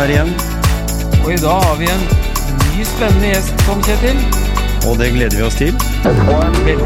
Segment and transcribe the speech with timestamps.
[0.00, 0.34] her igjen.
[1.24, 2.04] Og i dag har vi en
[2.62, 4.16] ny spennende gjest, Tom Kjetil.
[4.88, 5.74] Og det gleder vi oss til.
[6.64, 6.80] Veldig.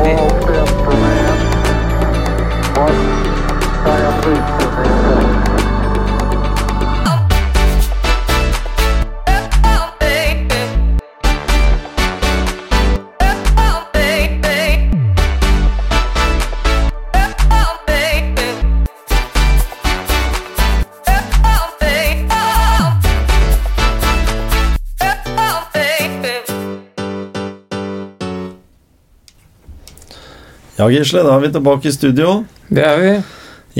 [30.84, 32.32] Ja, Gisle, da er vi tilbake i studio.
[32.68, 33.12] Det er vi.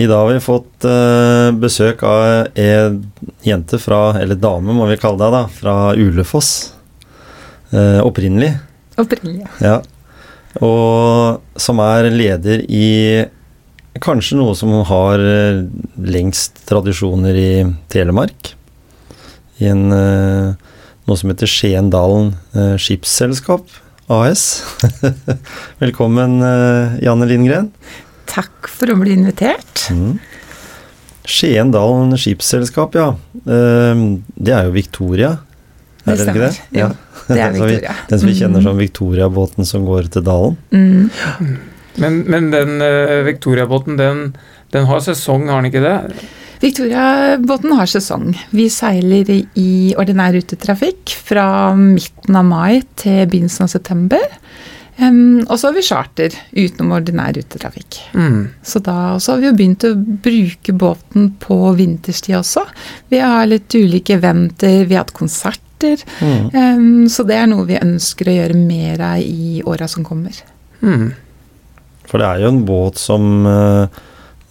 [0.01, 2.23] I dag har vi fått eh, besøk av
[2.57, 2.95] ei
[3.45, 6.55] jente fra, eller dame må vi kalle deg, da, fra Ulefoss.
[7.77, 8.55] Eh, opprinnelig.
[8.97, 9.45] Opprinnelig.
[9.61, 9.83] Ja.
[10.65, 12.89] Og som er leder i
[14.01, 15.61] kanskje noe som har eh,
[16.09, 17.55] lengst tradisjoner i
[17.93, 18.55] Telemark.
[19.61, 22.33] I en, noe som heter Skiendalen
[22.81, 24.63] Skipsselskap AS.
[25.83, 27.71] Velkommen, eh, Janne Lindgren.
[28.29, 29.87] Takk for å bli invitert.
[29.95, 30.19] Mm.
[31.25, 33.07] Skiendalen Skipsselskap, ja.
[33.45, 34.03] Eh,
[34.37, 35.31] det er jo Victoria.
[36.05, 36.51] Er det ikke det?
[36.77, 36.91] Ja.
[36.91, 37.95] Jo, det er Victoria.
[38.11, 38.67] Den som vi kjenner Mm.
[38.69, 40.59] som Victoria-båten som går til dalen.
[40.71, 41.57] Mm.
[42.03, 44.25] Men, men den uh, Victoria-båten, den,
[44.75, 46.27] den har sesong, har den ikke det?
[46.63, 48.31] Victoria-båten har sesong.
[48.55, 51.47] Vi seiler i ordinær rutetrafikk fra
[51.79, 54.25] midten av mai til begynnelsen av september.
[54.95, 57.99] Um, og så har vi charter utenom ordinær rutetrafikk.
[58.15, 58.39] Mm.
[58.63, 62.63] Så da har vi jo begynt å bruke båten på vinterstid også.
[63.11, 65.99] Vi har litt ulike eventer, vi har hatt konserter.
[66.23, 66.47] Mm.
[66.55, 70.39] Um, så det er noe vi ønsker å gjøre mer av i åra som kommer.
[70.85, 71.11] Mm.
[72.07, 74.03] For det er jo en båt som eh,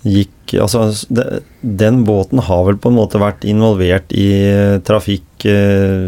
[0.03, 0.83] gikk Altså,
[1.61, 4.27] den båten har vel på en måte vært involvert i
[4.85, 5.25] trafikk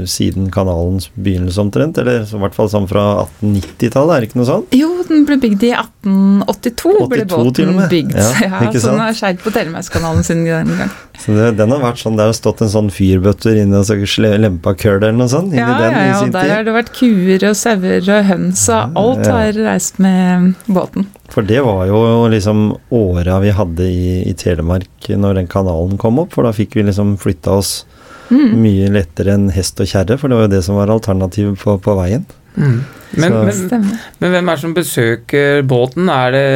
[0.10, 1.98] siden kanalens begynnelse omtrent?
[2.02, 4.76] Eller i hvert fall sånn fra 1890-tallet, er det ikke noe sånt?
[4.76, 8.16] Jo, den ble bygd i 1882, ble 82 til og båten bygd.
[8.16, 9.04] Ja, Ja, ikke så den sant?
[9.06, 10.92] har seilt på Telemarkskanalen sin den gang.
[11.20, 13.96] Så det, den har vært sånn, Det har stått en sånn fyrbøtter inne og så
[14.10, 16.52] sle- lempa køl eller noe sånt Ja, den ja, ja, og der tid.
[16.56, 19.38] har det vært kuer og sauer og høns, og alt Ja.
[19.40, 21.08] har reist med båten.
[21.32, 26.20] For det var jo liksom åra vi hadde i, i Telemark når den kanalen kom
[26.22, 27.86] opp, for da fikk vi liksom flytta oss
[28.26, 28.56] Mm.
[28.58, 31.76] mye lettere enn hest og kjerre, for det var jo det som var alternativet på,
[31.78, 32.24] på veien.
[32.56, 32.80] Mm.
[33.22, 33.84] Men, men,
[34.20, 36.10] men hvem er det som besøker båten?
[36.10, 36.48] Er det,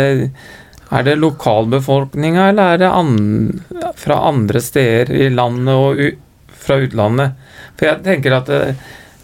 [0.90, 3.14] er det lokalbefolkninga, eller er det an,
[4.00, 6.10] fra andre steder i landet og u,
[6.60, 7.38] fra utlandet?
[7.78, 8.64] For jeg tenker at det,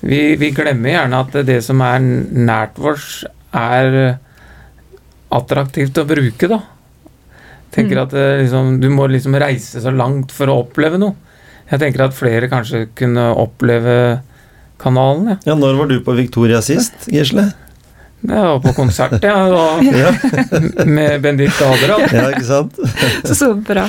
[0.05, 3.23] vi, vi glemmer gjerne at det som er nært vårs,
[3.55, 4.22] er eh,
[5.35, 6.61] attraktivt å bruke, da.
[7.75, 8.03] Tenker Mm.
[8.05, 11.16] at eh, liksom, du må liksom reise så langt for å oppleve noe.
[11.71, 13.95] Jeg tenker at flere kanskje kunne oppleve
[14.81, 15.37] kanalen, ja.
[15.49, 17.47] Ja, når var du på Victoria sist, Gisle?
[18.25, 20.11] Jeg var på konsert, ja, da, Ja,
[20.85, 22.05] med Benedicte Aderal.
[22.13, 22.79] ja ikke sant?
[23.29, 23.87] Så bra.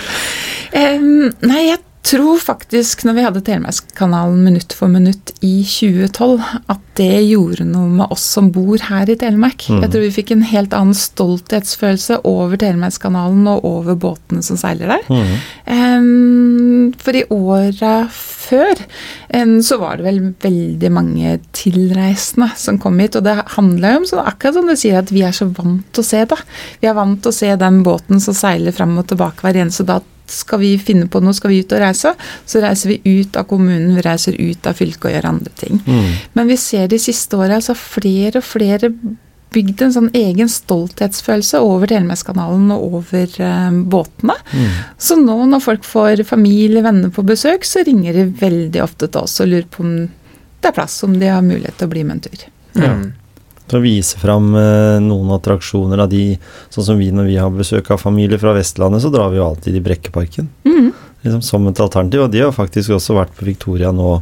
[0.76, 6.38] Um, nei, jeg tror faktisk når vi hadde Telemarkskanalen minutt for minutt i 2012,
[6.70, 9.66] at det gjorde noe med oss som bor her i Telemark.
[9.68, 9.82] Mm.
[9.82, 14.94] Jeg tror vi fikk en helt annen stolthetsfølelse over Telemarkskanalen og over båtene som seiler
[14.94, 15.04] der.
[15.10, 15.36] Mm.
[15.66, 18.80] Um, for i åra før
[19.34, 23.18] um, så var det vel veldig mange tilreisende som kom hit.
[23.18, 25.86] Og det handler jo om så akkurat som du sier, at vi er så vant
[25.92, 26.42] til å se det.
[26.80, 29.88] Vi er vant til å se den båten som seiler fram og tilbake hver eneste
[29.88, 30.12] dag.
[30.32, 32.14] Skal vi finne på noe, skal vi ut og reise,
[32.46, 35.78] så reiser vi ut av kommunen, vi reiser ut av fylket og gjør andre ting.
[35.86, 36.10] Mm.
[36.38, 38.90] Men vi ser de siste åra altså flere og flere
[39.54, 44.36] bygd en sånn egen stolthetsfølelse over Telemarkskanalen og over eh, båtene.
[44.52, 44.72] Mm.
[44.98, 49.22] Så nå når folk får familie, venner på besøk, så ringer de veldig ofte til
[49.22, 49.94] oss og lurer på om
[50.60, 52.44] det er plass, om de har mulighet til å bli med en tur.
[52.76, 53.06] Mm.
[53.66, 56.36] Så vise fram eh, noen attraksjoner av de
[56.70, 59.48] Sånn som vi når vi har besøk av familie fra Vestlandet, så drar vi jo
[59.48, 60.48] alltid i Brekkeparken.
[60.68, 60.92] Mm.
[61.24, 62.26] Liksom som et alternativ.
[62.26, 64.12] Og de har faktisk også vært på Victoria nå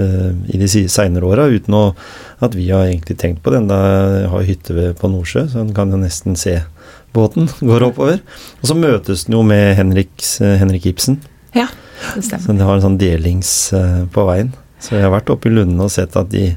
[0.00, 1.84] eh, i de seinere åra, uten å,
[2.44, 3.68] at vi har egentlig tenkt på den.
[3.68, 3.80] Da
[4.32, 6.60] har hytte på Nordsjø, så en kan jo nesten se
[7.16, 8.22] båten går oppover.
[8.62, 11.20] Og så møtes den jo med Henriks, eh, Henrik Ibsen.
[11.56, 11.68] Ja,
[12.14, 12.46] det stemmer.
[12.46, 14.54] Så de har en sånn delings eh, på veien.
[14.80, 16.52] Så jeg har vært oppe i Lunde og sett at de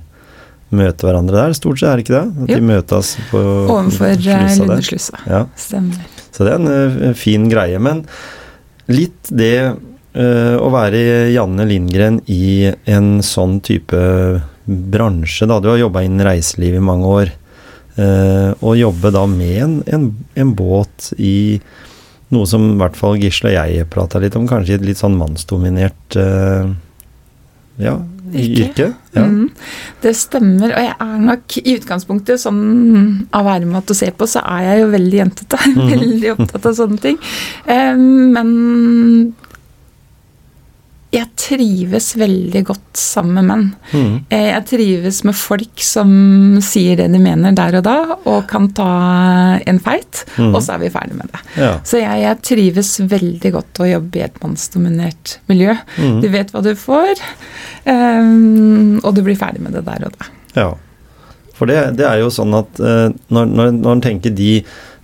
[0.75, 1.55] møter hverandre der.
[1.57, 2.43] Stort sett er det ikke det?
[2.45, 4.55] At de møtes på Overfor eh.
[4.61, 5.19] Lundeslussa.
[5.27, 6.05] Ja, Stemmer.
[6.31, 7.79] så det er en uh, fin greie.
[7.83, 8.05] Men
[8.91, 11.03] litt det uh, å være
[11.33, 14.01] Janne Lindgren i en sånn type
[14.65, 15.59] bransje, da.
[15.59, 17.37] Du har jobba innen reiseliv i mange år.
[17.99, 20.05] eh, og jobbe da med en, en,
[20.39, 21.59] en båt i
[22.31, 25.01] noe som i hvert fall Gisle og jeg prata litt om, kanskje i et litt
[25.01, 26.15] sånn mannsdominert
[27.81, 27.97] ja,
[28.39, 28.65] Yrke.
[28.67, 28.87] yrke.
[29.15, 29.25] Ja.
[29.27, 29.49] Mm,
[30.03, 32.61] det stemmer, og jeg er nok i utgangspunktet sånn
[33.35, 35.61] av væremåte å se på, så er jeg jo veldig jentete.
[35.71, 35.87] Mm.
[35.87, 37.17] Veldig opptatt av sånne ting.
[37.63, 38.49] Um, men
[41.11, 43.63] jeg trives veldig godt sammen med menn.
[43.91, 44.13] Mm.
[44.31, 46.11] Eh, Jeg trives med folk som
[46.63, 48.91] sier det de mener der og da, og kan ta
[49.67, 50.53] en feit, mm.
[50.53, 51.41] og så er vi ferdig med det.
[51.59, 51.73] ja.
[51.83, 55.75] Så jeg, jeg trives veldig godt å jobbe i et mannsdominert miljø.
[55.97, 56.21] Mm.
[56.23, 57.19] Du vet hva du får,
[57.85, 60.31] um, og du blir ferdig med det der og da.
[60.55, 60.69] Ja.
[61.57, 64.53] For det, det er jo sånn at uh, når, når, når en tenker de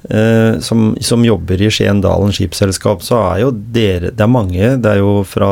[0.10, 4.74] eh, som, som jobber i Skien-Dalen skipsselskap, så er jo dere Det er mange.
[4.82, 5.50] Det er jo fra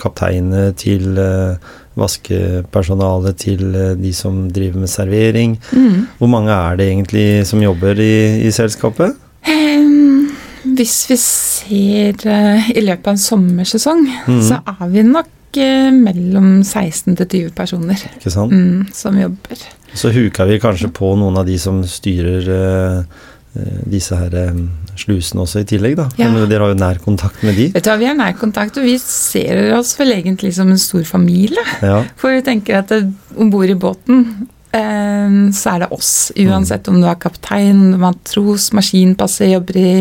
[0.00, 5.58] kapteinene til eh, vaskepersonale til eh, de som driver med servering.
[5.72, 6.08] Mm.
[6.18, 9.16] Hvor mange er det egentlig som jobber i, i selskapet?
[9.48, 10.32] Um,
[10.78, 14.42] hvis vi ser uh, i løpet av en sommersesong, mm.
[14.48, 19.64] så er vi nok mellom 16 til 20 personer mm, som jobber.
[19.92, 23.20] Så huka vi kanskje på noen av de som styrer eh,
[23.52, 24.62] disse her eh,
[24.96, 26.06] slusene også i tillegg, da.
[26.20, 26.30] Ja.
[26.32, 27.68] Men dere har jo nær kontakt med de.
[27.74, 30.80] Vet du hva, Vi har nær kontakt, og vi ser oss vel egentlig som en
[30.80, 31.64] stor familie.
[31.84, 32.02] Ja.
[32.20, 32.94] For vi tenker at
[33.36, 34.24] om bord i båten
[34.72, 36.14] eh, så er det oss.
[36.40, 39.92] Uansett om du er kaptein, matros, maskinpasser, jobber i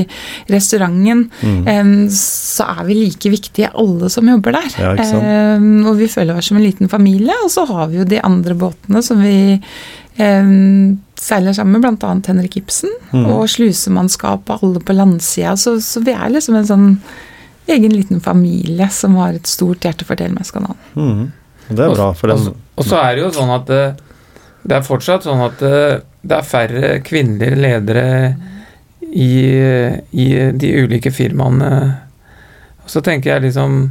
[0.52, 1.28] restauranten.
[1.44, 1.62] Mm.
[1.68, 4.80] eh, så er vi like viktige alle som jobber der.
[4.80, 4.96] Ja?
[4.96, 7.36] Eh, og vi føler oss som en liten familie.
[7.44, 10.56] Og så har vi jo de andre båtene som vi eh,
[11.22, 12.14] seiler sammen med, bl.a.
[12.28, 12.94] Henrik Ibsen.
[13.12, 13.28] Mm.
[13.36, 15.56] Og slusemannskap og alle på landsida.
[15.60, 16.88] Så, så vi er liksom en sånn
[17.72, 20.80] egen liten familie som har et stort hjerte for Telemarkskanalen.
[20.96, 21.28] Mm.
[21.72, 22.48] Det er bra, for dem.
[22.50, 23.84] den Og så er det jo sånn at det,
[24.66, 25.84] det er fortsatt sånn at det,
[26.26, 28.08] det er færre kvinnelige ledere
[29.12, 29.32] i,
[30.12, 30.28] i
[30.58, 31.72] de ulike firmaene.
[32.84, 33.84] Og så tenker jeg liksom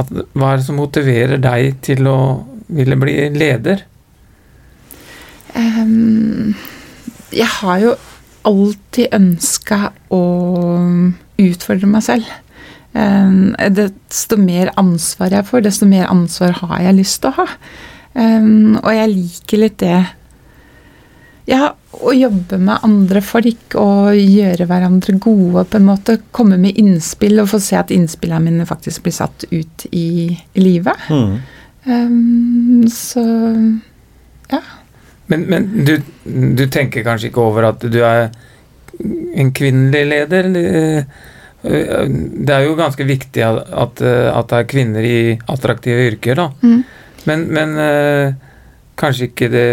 [0.00, 2.18] at Hva er det som motiverer deg til å
[2.72, 3.82] ville bli leder?
[5.58, 6.54] Ehm,
[7.32, 7.96] jeg har jo
[8.48, 10.22] alltid ønska å
[11.42, 12.32] utfordre meg selv.
[12.94, 17.46] Ehm, desto mer ansvar jeg får, desto mer ansvar har jeg lyst til å ha.
[18.14, 20.00] Ehm, og jeg liker litt det
[21.48, 26.20] Ja, å jobbe med andre folk og gjøre hverandre gode, på en måte.
[26.30, 30.62] Komme med innspill og få se at innspillene mine faktisk blir satt ut i, i
[30.62, 31.02] livet.
[31.10, 31.34] Mm.
[31.82, 33.24] Um, så
[34.52, 34.62] ja.
[35.32, 35.96] Men, men du,
[36.60, 38.28] du tenker kanskje ikke over at du er
[39.40, 40.48] en kvinnelig leder?
[40.60, 41.20] eh,
[41.62, 44.02] Det er jo ganske viktig at, at
[44.50, 45.16] det er kvinner i
[45.48, 46.48] attraktive yrker, da.
[46.60, 46.82] Mm.
[47.30, 48.34] Men, men eh,
[48.98, 49.68] kanskje ikke det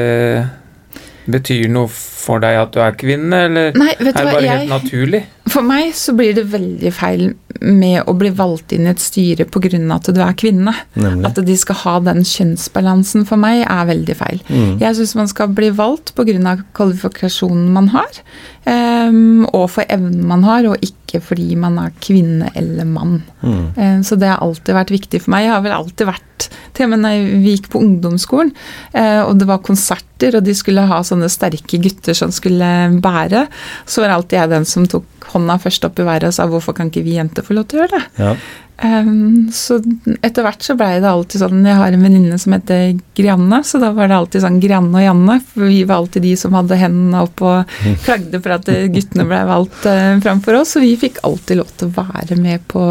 [1.29, 4.45] betyr noe for deg at du er kvinne, eller Nei, er det det hva, bare
[4.45, 5.21] jeg, helt naturlig?
[5.49, 7.29] For meg så blir det veldig feil
[7.59, 9.79] med å bli valgt inn i et styre pga.
[9.95, 10.73] at du er kvinne.
[10.95, 11.25] Nemlig.
[11.27, 14.39] At de skal ha den kjønnsbalansen for meg er veldig feil.
[14.47, 14.79] Mm.
[14.79, 16.55] Jeg syns man skal bli valgt pga.
[16.73, 18.21] kvalifikasjonen man har,
[18.65, 23.23] um, og for evnen man har, og ikke fordi man er kvinne eller mann.
[23.41, 23.73] Mm.
[23.75, 25.45] Um, Så det har alltid vært viktig for meg.
[25.47, 26.25] Jeg har vel alltid vært
[26.73, 28.53] Til og vi gikk på ungdomsskolen,
[28.95, 33.47] uh, og det var konserter, og de skulle ha sånne sterke gutter som skulle bære,
[33.85, 36.75] så var alltid jeg den som tok hånda først opp i været og sa hvorfor
[36.77, 38.07] kan ikke vi jenter få lov til å gjøre det?
[38.19, 38.33] Ja.
[38.79, 39.75] Um, så
[40.23, 43.81] etter hvert så blei det alltid sånn Jeg har en venninne som heter Grianne, så
[43.81, 45.35] da var det alltid sånn Grianne og Janne.
[45.51, 49.27] For vi var alltid de som hadde hendene opp og klagde for at eh, guttene
[49.27, 50.75] blei valgt uh, framfor oss.
[50.77, 52.85] Så vi fikk alltid lov til å være med på,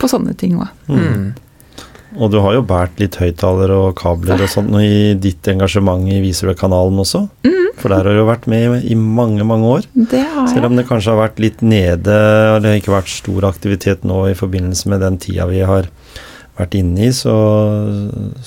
[0.00, 0.70] på sånne ting òg.
[0.88, 1.08] Mhm.
[1.08, 1.32] Mm.
[2.14, 6.20] Og du har jo båret litt høyttalere og kabler og sånt i ditt engasjement i
[6.22, 7.24] Viserød-kanalen også.
[7.80, 9.88] For der har du jo vært med i mange, mange år.
[9.94, 10.52] Det har jeg.
[10.54, 12.14] Selv om det kanskje har vært litt nede,
[12.54, 15.90] og det har ikke vært stor aktivitet nå i forbindelse med den tida vi har
[16.54, 17.34] vært inne i, så,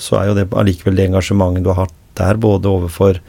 [0.00, 3.20] så er jo det allikevel det engasjementet du har hatt der, både overfor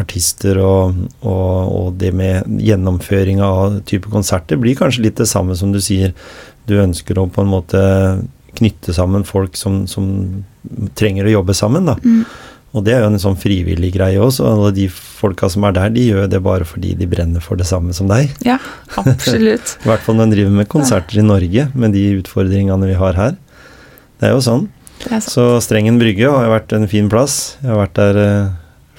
[0.00, 5.56] artister og, og, og det med gjennomføringa av type konserter, blir kanskje litt det samme
[5.58, 6.14] som du sier.
[6.70, 7.82] Du ønsker å på en måte
[8.58, 10.06] knytte sammen folk som, som
[10.98, 11.96] trenger å jobbe sammen, da.
[12.04, 12.24] Mm.
[12.72, 14.46] Og det er jo en sånn frivillig greie også.
[14.48, 17.66] Alle de folka som er der, de gjør det bare fordi de brenner for det
[17.68, 18.32] samme som deg.
[18.46, 18.56] Ja,
[18.96, 19.74] absolutt.
[19.84, 23.18] I hvert fall når en driver med konserter i Norge, med de utfordringene vi har
[23.18, 23.36] her.
[24.20, 24.70] Det er jo sånn.
[25.10, 25.20] Er.
[25.20, 27.58] Så Strengen brygge har vært en fin plass.
[27.60, 28.50] Jeg har vært der eh,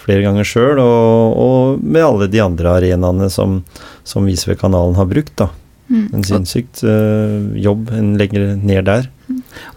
[0.03, 3.61] flere ganger sjøl, og, og med alle de andre arenaene som,
[4.05, 5.33] som Visve-kanalen har brukt.
[5.39, 5.49] da.
[5.89, 6.07] Mm.
[6.13, 9.09] En sinnssykt uh, jobb en legger ned der.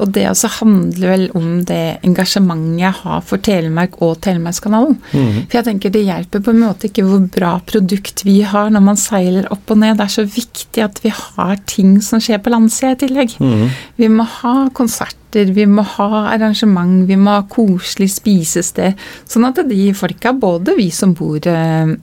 [0.03, 4.97] Og det også handler vel om det engasjementet jeg har for Telemark og Telemarkskanalen.
[5.13, 5.45] Mhm.
[5.47, 8.85] For jeg tenker det hjelper på en måte ikke hvor bra produkt vi har når
[8.89, 9.97] man seiler opp og ned.
[9.97, 13.39] Det er så viktig at vi har ting som skjer på landsida i tillegg.
[13.41, 13.71] Mhm.
[13.97, 18.99] Vi må ha konserter, vi må ha arrangement, vi må ha koselig spisested.
[19.29, 21.95] Sånn at de folka, både vi som bor eh,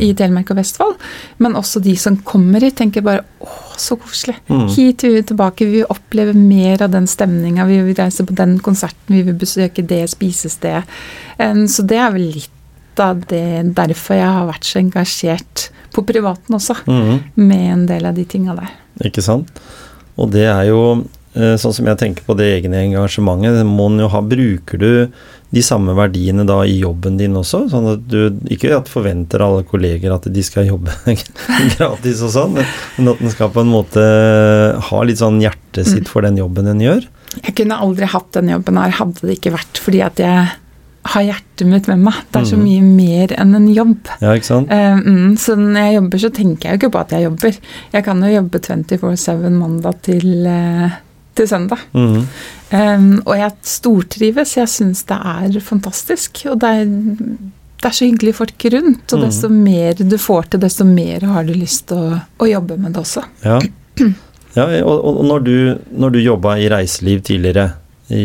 [0.00, 0.96] i Telemark og Vestfold,
[1.38, 4.36] men også de som kommer hit, tenker bare å, så koselig.
[4.48, 4.66] Mm.
[4.74, 8.36] Hit vil vi tilbake, vi vil oppleve mer av den stemninga, vi vil reise på
[8.36, 10.84] den konserten, vi vil besøke det spisestedet.
[11.70, 16.56] Så det er vel litt av det derfor jeg har vært så engasjert på privaten
[16.58, 17.12] også, mm.
[17.40, 18.74] med en del av de tinga der.
[19.08, 19.50] Ikke sant?
[20.18, 20.82] Og det er jo
[21.38, 24.22] eh, sånn som jeg tenker på det egne engasjementet, må jo ha.
[24.22, 24.90] Bruker du
[25.50, 27.62] de samme verdiene da i jobben din også?
[27.72, 30.92] Sånn at du ikke at forventer alle kolleger at de skal jobbe
[31.76, 34.02] gratis og sånn, men- at en skal på en måte
[34.90, 37.06] ha litt sånn hjertet sitt for den jobben en gjør.
[37.44, 40.48] Jeg kunne aldri hatt den jobben her, hadde det ikke vært fordi at jeg
[41.08, 42.14] har hjertet mitt med meg.
[42.32, 42.64] Det er så Mhm.
[42.66, 44.08] mye mer enn en jobb.
[44.20, 44.70] Ja, ikke sant?
[44.70, 47.56] Eh, mm, så når jeg jobber, så tenker jeg jo ikke på at jeg jobber.
[47.94, 50.90] Jeg kan jo jobbe 24-7 mandag til, eh,
[51.34, 51.78] til søndag.
[51.94, 52.26] Mhm.
[52.68, 54.56] Um, og jeg stortrives.
[54.58, 56.44] Jeg syns det er fantastisk.
[56.52, 56.94] Og det er,
[57.78, 59.16] det er så hyggelige folk rundt.
[59.16, 62.78] Og desto mer du får til, desto mer har du lyst til å, å jobbe
[62.80, 63.24] med det også.
[63.44, 63.58] Ja.
[64.58, 65.56] ja og, og når du,
[66.04, 67.70] når du jobba i reiseliv tidligere,
[68.08, 68.24] i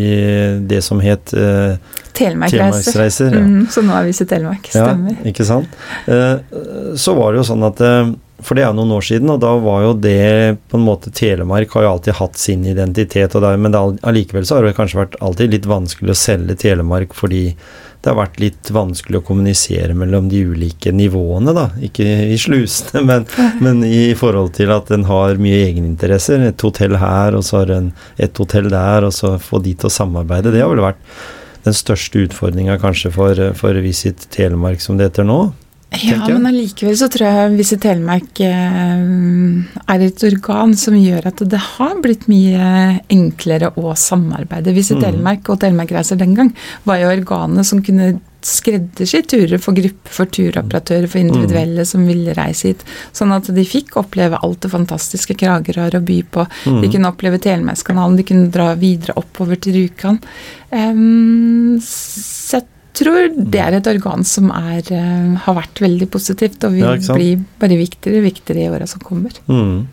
[0.63, 1.75] det som het uh,
[2.15, 2.55] Telemarkreiser.
[2.55, 3.41] Telemarksreiser, ja.
[3.43, 4.69] Mm, så nå er vi i Telemark.
[4.71, 5.17] Stemmer.
[5.17, 5.79] Ja, ikke sant.
[6.07, 9.39] Uh, Så var det jo sånn at eh, For det er noen år siden, og
[9.43, 13.41] da var jo det på en måte Telemark har jo alltid hatt sin identitet, og
[13.45, 17.15] det, er- men allikevel så har det kanskje vært alltid litt vanskelig å selge Telemark
[17.17, 17.43] fordi
[18.03, 21.69] det har vært litt vanskelig å kommunisere mellom de ulike nivåene, da.
[21.87, 23.23] Ikke i slusene, men,
[23.63, 26.43] men i forhold til at en har mye egeninteresser.
[26.49, 27.87] Et hotell her, og så har en
[28.19, 30.51] et hotell der, og så få de til å samarbeide.
[30.51, 30.99] Det har vel vært
[31.63, 35.39] den største utfordringa kanskje for, for Visit Telemark som det heter nå.
[36.01, 39.03] Ja, men allikevel så tror jeg Visit Telemark eh,
[39.93, 44.73] er et organ som gjør at det har blitt mye enklere å samarbeide.
[44.73, 45.01] Visit Mm.
[45.03, 46.51] Telemark og Telemarkreiser den gang
[46.85, 52.35] var jo organet som kunne skreddersy turer for grupper, for turoperatører, for individuelle som ville
[52.37, 52.83] reise hit.
[53.15, 56.45] Sånn at de fikk oppleve alt det fantastiske Kragerø har å by på.
[56.67, 56.81] Mm.
[56.83, 60.19] De kunne oppleve Telemarkskanalen, de kunne dra videre oppover til Rjukan.
[61.83, 66.71] Så jeg tror det er et organ som er, eh, har vært veldig positivt, og
[66.77, 69.31] vil Ja, bli bare viktigere og viktigere i åra som kommer.
[69.47, 69.87] Mm.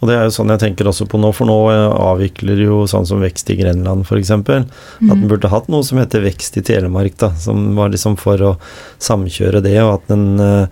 [0.00, 2.78] Og det er jo sånn jeg tenker også på nå, for nå eh, avvikler jo
[2.88, 4.30] sånn som Vekst i Grenland f.eks.
[4.32, 5.10] At Mm.
[5.12, 7.30] en burde hatt noe som heter Vekst i Telemark, da.
[7.36, 8.56] Som var liksom for å
[8.98, 10.66] samkjøre det, og at en eh,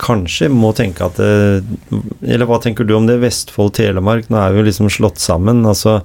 [0.00, 1.64] kanskje må tenke at eh,
[2.28, 3.20] Eller hva tenker du om det?
[3.22, 5.64] Vestfold, Telemark, nå er vi jo liksom slått sammen.
[5.66, 6.00] altså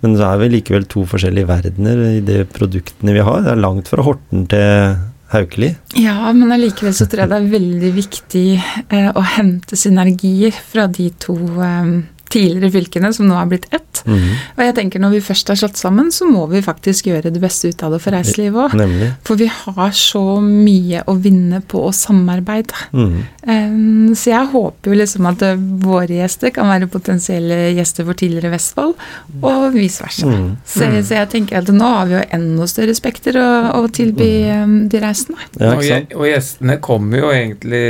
[0.00, 3.40] men det er vel likevel to forskjellige verdener i de produktene vi har.
[3.42, 4.98] Det er langt fra Horten til
[5.32, 5.72] Haukeli.
[5.98, 10.86] Ja, men allikevel så tror jeg det er veldig viktig eh, å hente synergier fra
[10.86, 11.90] de to eh,
[12.32, 14.02] tidligere fylkene som nå har blitt ett.
[14.04, 14.30] Mhm.
[14.56, 17.42] Og jeg tenker når vi først er slått sammen, så må vi faktisk gjøre det
[17.42, 18.76] beste ut av det for reiselivet òg.
[18.78, 19.10] Nemlig.
[19.26, 22.86] For vi har så mye å vinne på å samarbeide.
[22.92, 23.26] Mhm.
[23.48, 28.18] Um, så jeg håper jo liksom at eh, våre gjester kan være potensielle gjester for
[28.18, 28.94] tidligere Vestfold,
[29.40, 30.28] og vice versa.
[30.28, 30.50] Mm.
[30.68, 34.28] Så, så jeg tenker at nå har vi jo enda større spekter å, å tilby
[34.52, 35.40] um, de reisende.
[35.56, 37.86] Ja, og, og gjestene kommer jo egentlig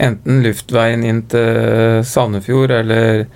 [0.00, 3.26] enten luftveien inn til Sandefjord eller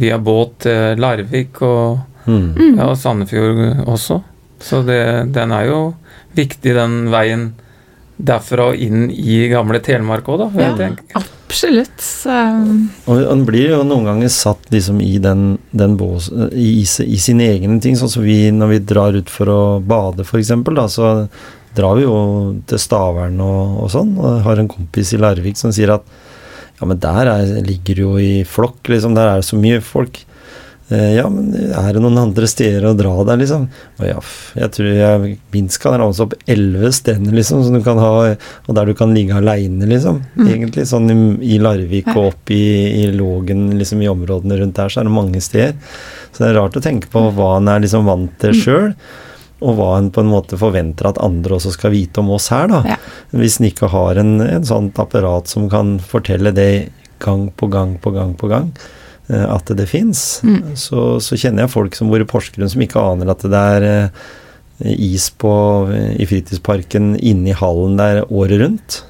[0.00, 2.06] via båt til Larvik og.
[2.28, 2.76] Mm.
[2.76, 4.20] ja, og Sandefjord også.
[4.60, 5.00] Så det,
[5.34, 5.80] den er jo
[6.36, 7.50] viktig, den veien
[8.20, 10.70] derfra og inn i gamle Telemark òg, da.
[10.84, 10.90] Ja.
[11.50, 11.96] Absolutt.
[12.04, 12.34] Så,
[13.10, 17.48] Og han blir jo noen ganger satt liksom i den, den bås, i, i sine
[17.56, 21.14] egne ting, sånn som vi når vi drar ut for å bade f.eks., da, så
[21.76, 22.16] drar vi jo
[22.70, 26.06] til Stavern og, og sånn, og jeg har en kompis i Larvik som sier at
[26.80, 30.22] ja, men der er, ligger jo i flokk, liksom, der er det så mye folk.
[30.90, 33.68] Eh, ja, men er det noen andre steder å dra der, liksom?
[34.00, 34.16] Og ja,
[34.58, 38.78] jeg tror jeg minst kan ramse opp elleve steder, liksom, som du kan ha, og
[38.78, 40.18] der du kan ligge aleine, liksom.
[40.34, 40.48] Mm.
[40.48, 41.18] Egentlig sånn i,
[41.54, 42.64] i Larvik og opp i,
[43.04, 45.76] i Lågen, liksom i områdene rundt der, så er det mange steder.
[46.32, 48.94] Så det er rart å tenke på hva en er liksom vant til sjøl,
[49.60, 52.66] og hva en på en måte forventer at andre også skal vite om oss her,
[52.70, 52.80] da.
[52.94, 52.96] Ja.
[53.36, 56.88] Hvis en ikke har en, en sånt apparat som kan fortelle det
[57.20, 58.70] gang på gang på gang på gang,
[59.28, 60.72] eh, at det fins, Mm.
[60.80, 63.88] så, så kjenner jeg folk som bor i Porsgrunn som ikke aner at det er
[63.90, 64.08] eh,
[64.96, 65.52] is på,
[66.16, 69.02] i fritidsparken inne i hallen der året rundt.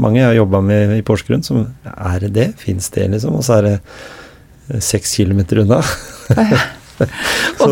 [0.00, 2.48] Mange jeg har jobba med i Porsgrunn, som Er det det?
[2.60, 3.36] Fins det, liksom?
[3.36, 5.82] Og så er det eh, seks kilometer unna.
[7.60, 7.70] så,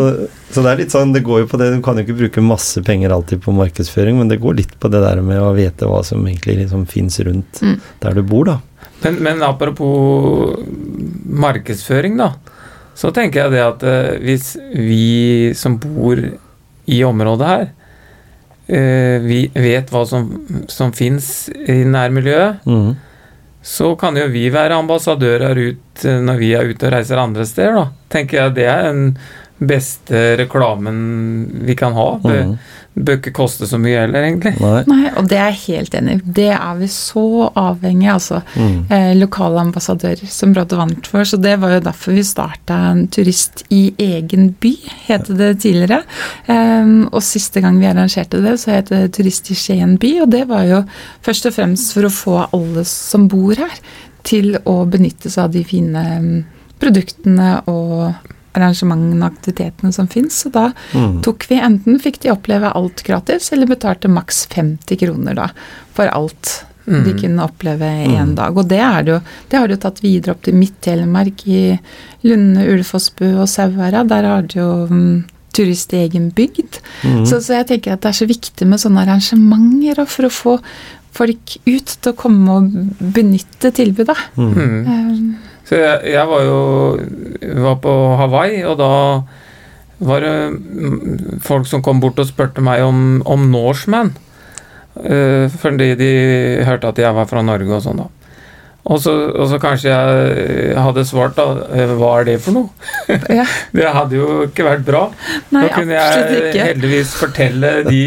[0.55, 2.45] så det er litt sånn, det går jo på det, du kan jo ikke bruke
[2.45, 5.89] masse penger alltid på markedsføring, men det går litt på det der med å vite
[5.91, 7.81] hva som egentlig liksom fins rundt Mm.
[8.01, 8.61] der du bor, da.
[9.03, 10.55] Men, men apropos
[11.27, 12.33] markedsføring, da.
[12.95, 16.21] Så tenker jeg det at eh, hvis vi som bor
[16.87, 17.67] i området her,
[18.69, 20.29] eh, vi vet hva som,
[20.71, 22.95] som fins i nærmiljøet, mm.
[23.65, 27.47] så kan jo vi være ambassadører ut eh, når vi er ute og reiser andre
[27.51, 27.87] steder, da.
[28.15, 29.09] Tenker jeg det er den
[29.67, 32.09] beste reklamen vi kan ha.
[32.23, 32.59] Det Mhm.
[32.95, 34.53] bør ikke koste så mye heller, egentlig.
[34.61, 34.85] Nei.
[34.87, 36.21] Nei, og det er jeg helt enig i.
[36.37, 37.25] Det er vi så
[37.59, 38.43] avhengig av, altså.
[38.55, 38.77] Mm.
[38.91, 41.25] Eh, lokale ambassadører som brått vant for.
[41.27, 44.77] Så det var jo derfor vi starta en turist i egen by,
[45.09, 46.05] het det tidligere.
[46.47, 50.21] Um, og siste gang vi arrangerte det, så het det Turist i Skien by.
[50.23, 50.85] Og det var jo
[51.25, 53.75] først og fremst for å få alle som bor her,
[54.23, 56.45] til å benytte seg av de fine mm,
[56.81, 58.15] produktene og
[58.55, 60.43] arrangementene og aktivitetene som fins.
[60.45, 61.23] Så da mm.
[61.27, 65.49] tok vi enten fikk de oppleve alt gratis, eller betalte maks 50 kroner da,
[65.97, 67.19] for alt de Mhm.
[67.21, 68.35] kunne oppleve én Mm.
[68.37, 68.57] dag.
[68.59, 71.79] Og det, er det, jo, det har de jo tatt videre opp til Midt-Telemark, i
[72.29, 74.09] Lunde, Ulefossbu og Sauherad.
[74.09, 76.81] Der har de jo mm, turist i egen bygd.
[77.03, 77.25] Mm.
[77.25, 80.31] Så, så jeg tenker at det er så viktig med sånne arrangementer og for å
[80.31, 80.59] få
[81.15, 82.71] folk ut til å komme og
[83.15, 84.19] benytte tilbudet.
[84.37, 84.53] Mm.
[84.53, 85.35] Mhm.
[85.65, 86.59] Så jeg, jeg var jo
[87.65, 88.91] var på Hawaii, og da
[90.05, 94.13] var det mm, folk som kom bort og spurte meg om, om Norseman.
[94.95, 96.11] Uh, fordi de
[96.69, 98.11] hørte at jeg var fra Norge og sånn, da.
[98.85, 101.47] Og så, og så kanskje jeg hadde svart, da.
[101.73, 103.17] eh, Hva er det for noe?
[103.33, 103.47] ja.
[103.73, 105.07] Det hadde jo ikke vært bra.
[105.55, 106.67] Nei, da kunne jeg ikke.
[106.69, 108.03] heldigvis fortelle de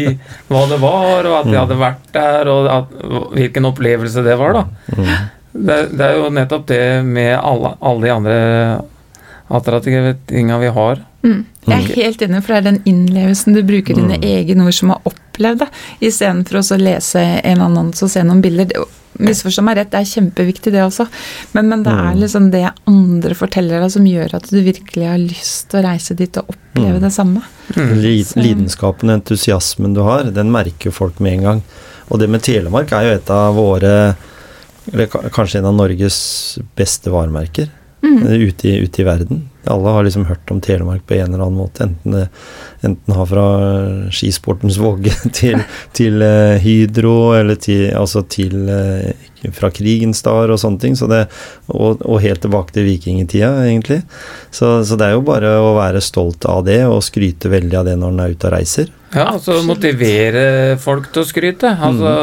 [0.46, 1.58] hva det var, og at jeg Mm.
[1.64, 2.94] hadde vært der, og at,
[3.34, 4.64] hvilken opplevelse det var, da.
[4.94, 5.18] Mhm.
[5.58, 8.36] Det, det er jo nettopp det med alle, alle de andre
[9.48, 11.00] attraktive tinga vi har.
[11.24, 11.40] Mm.
[11.68, 14.24] Jeg er helt enig, for det er den innlevelsen du bruker dine Mm.
[14.28, 15.68] egne ord som har opplevd det,
[16.00, 18.68] istedenfor å lese en annonse og se noen bilder.
[19.18, 21.08] Misforstå meg rett, det er kjempeviktig det også,
[21.54, 22.20] men, men det er Mm.
[22.20, 26.14] liksom det andre forteller deg som gjør at du virkelig har lyst til å reise
[26.14, 27.02] dit og oppleve Mm.
[27.02, 27.42] det samme.
[27.74, 27.94] Mm.
[28.36, 31.62] Lidenskapen og entusiasmen du har, den merker folk med en gang.
[32.10, 34.16] Og det med Telemark er jo et av våre
[34.92, 37.68] Eller kanskje en av Norges beste varemerker
[38.02, 38.26] Mm.
[38.26, 39.48] eh, ute, i, ute i verden.
[39.64, 41.82] Alle har liksom hørt om Telemark på en eller annen måte.
[41.84, 42.28] Enten det
[42.86, 43.46] enten har fra
[44.14, 45.58] skisportens vogge til,
[45.92, 49.10] til uh, Hydro, eller til, altså til uh,
[49.52, 50.94] fra krigens dager og sånne ting.
[50.96, 51.24] Så det,
[51.74, 54.04] og, og helt tilbake til vikingtida, egentlig.
[54.54, 57.90] Så, så det er jo bare å være stolt av det, og skryte veldig av
[57.90, 58.94] det når en er ute og reiser.
[59.10, 59.72] Ja, altså Absolutt.
[59.74, 60.46] motivere
[60.80, 61.74] folk til å skryte.
[61.74, 62.14] Altså,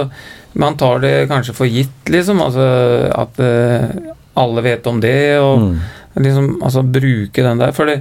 [0.56, 2.40] Man tar det kanskje for gitt, liksom.
[2.42, 2.66] Altså,
[3.12, 5.80] at uh, alle vet om det, og Mm.
[6.24, 7.72] liksom, altså, bruke den der.
[7.76, 7.98] For det,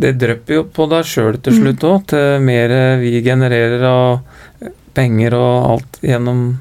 [0.00, 1.60] det drypper jo på deg sjøl til Mm.
[1.62, 4.20] slutt òg, til mer vi genererer av
[4.94, 6.58] penger og alt gjennom,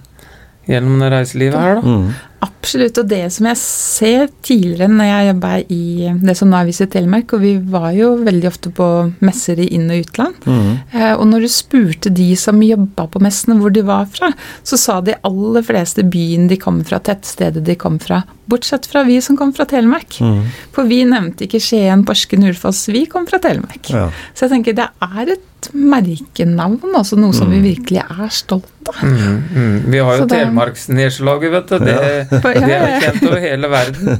[0.69, 1.81] gjennom det reiselivet her, da.
[1.99, 2.09] Mm.
[2.39, 6.67] Absolutt, og det som jeg ser tidligere når jeg jobba i det som nå er
[6.69, 8.87] Visit Telemark, og vi var jo veldig ofte på
[9.27, 10.79] messer i inn- og utland, Mm.
[10.93, 14.31] Eh, Og når du spurte de som jobba på messene hvor de var fra,
[14.63, 19.03] så sa de aller fleste byen de kom fra, tettstedet de kom fra, bortsett fra
[19.03, 20.19] vi som kom fra Telemark.
[20.21, 20.45] Mm.
[20.71, 23.89] For vi nevnte ikke Skien, Porsgrunn, Ulfoss, vi kom fra Telemark.
[23.89, 24.09] Ja.
[24.33, 28.99] Så jeg tenker det er et merkenavn, altså noe som vi virkelig er stolt av.
[29.03, 29.75] Mm, mm.
[29.93, 31.85] Vi har jo Så Telemarksnedslaget, vet du.
[31.85, 31.95] Det,
[32.29, 34.19] Ja, det er kjent over hele verden.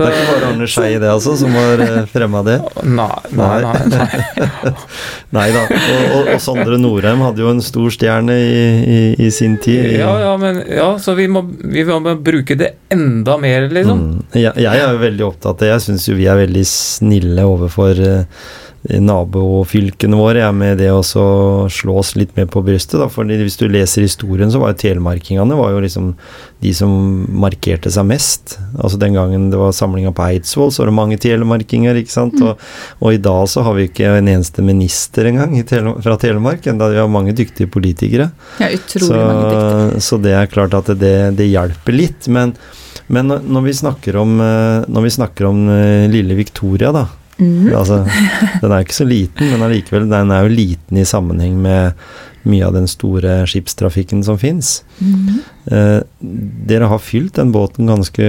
[0.00, 2.56] Det er ikke bare Arne Skei det, altså, som har eh, fremma det.
[2.86, 3.74] Nei, nei, nei.
[3.92, 4.74] nei.
[5.36, 5.64] Nei da.
[5.68, 9.92] Og, og, og Sondre Norheim hadde jo en stor stjerne i, i, i sin tid.
[10.00, 14.00] Ja, ja, men ja, så vi må, vi må bruke det enda mer, liksom.
[14.00, 14.24] Mm.
[14.38, 15.70] Jeg, jeg er jo veldig opptatt av det.
[15.74, 18.44] Jeg syns jo vi er veldig snille overfor eh,
[18.88, 20.40] nabofylkene våre.
[20.46, 22.98] Er med det å slå oss litt mer på brystet.
[23.00, 23.08] Da.
[23.12, 26.14] Fordi hvis du leser historien, så var jo telemarkingene var jo liksom
[26.64, 26.92] de som
[27.40, 28.56] markerte seg mest.
[28.80, 32.00] Altså Den gangen det var samlinga på Eidsvoll, så var det mange telemarkinger.
[32.00, 32.40] ikke sant?
[32.44, 32.60] Og,
[33.00, 36.88] og i dag så har vi ikke en eneste minister engang tele, fra Telemark, enda
[36.92, 38.30] vi har mange dyktige politikere.
[38.60, 40.04] Ja, utrolig Så, mange dyktige.
[40.08, 42.28] så det er klart at det, det hjelper litt.
[42.32, 42.54] Men,
[43.08, 47.06] men når- vi snakker om, eh, når vi snakker om eh, lille Victoria, da
[47.40, 47.74] Mhm.
[47.74, 48.04] altså,
[48.60, 51.96] Den er ikke så liten, men allikevel, den er jo liten i sammenheng med
[52.48, 54.80] mye av den store skipstrafikken som fins.
[55.00, 55.40] Mm.
[55.72, 55.98] Eh,
[56.70, 58.28] dere har fylt den båten ganske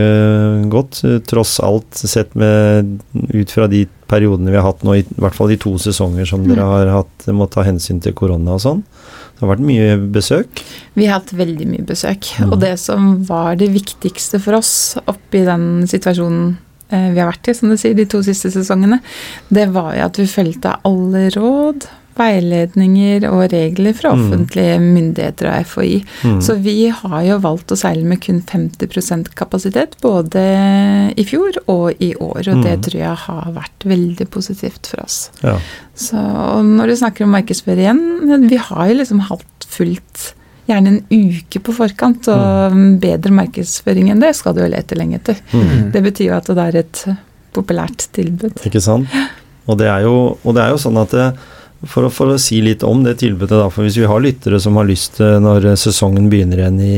[0.72, 3.00] godt, eh, tross alt sett med,
[3.32, 6.44] ut fra de periodene vi har hatt nå, i, hvert fall de to sesonger som
[6.48, 8.84] dere har hatt, må ta hensyn til korona og sånn.
[8.84, 10.60] Det har vært mye besøk.
[10.94, 12.28] Vi har hatt veldig mye besøk.
[12.38, 12.52] Mm.
[12.52, 17.48] Og det som var det viktigste for oss oppi den situasjonen eh, vi har vært
[17.50, 19.00] i, som du sier, de to siste sesongene,
[19.50, 21.88] det var jo at vi fulgte alle råd,
[22.22, 24.22] veiledninger og regler fra Mm.
[24.26, 26.04] offentlige myndigheter og FHI.
[26.28, 26.42] Mm.
[26.44, 30.44] Så vi har jo valgt å seile med kun 50% kapasitet, både
[31.18, 32.44] i fjor og i år.
[32.52, 32.82] Og det Mm.
[32.84, 35.32] tror jeg har vært veldig positivt for oss.
[35.42, 35.58] Ja.
[35.96, 40.34] Så og når du snakker om markedsføring igjen, vi har jo liksom hatt fullt
[40.72, 45.20] gjerne en uke på forkant, og bedre markedsføring enn det skal du jo lete lenge
[45.22, 45.40] etter.
[45.54, 45.90] Mm.
[45.94, 47.04] Det betyr jo at det er et
[47.54, 48.62] populært tilbud.
[48.68, 49.08] Ikke sant?
[49.70, 51.26] Og det er jo, og det er jo sånn at det,
[51.90, 54.60] for, å, for å si litt om det tilbudet, da, for hvis vi har lyttere
[54.62, 56.98] som har lyst til, når sesongen begynner igjen i,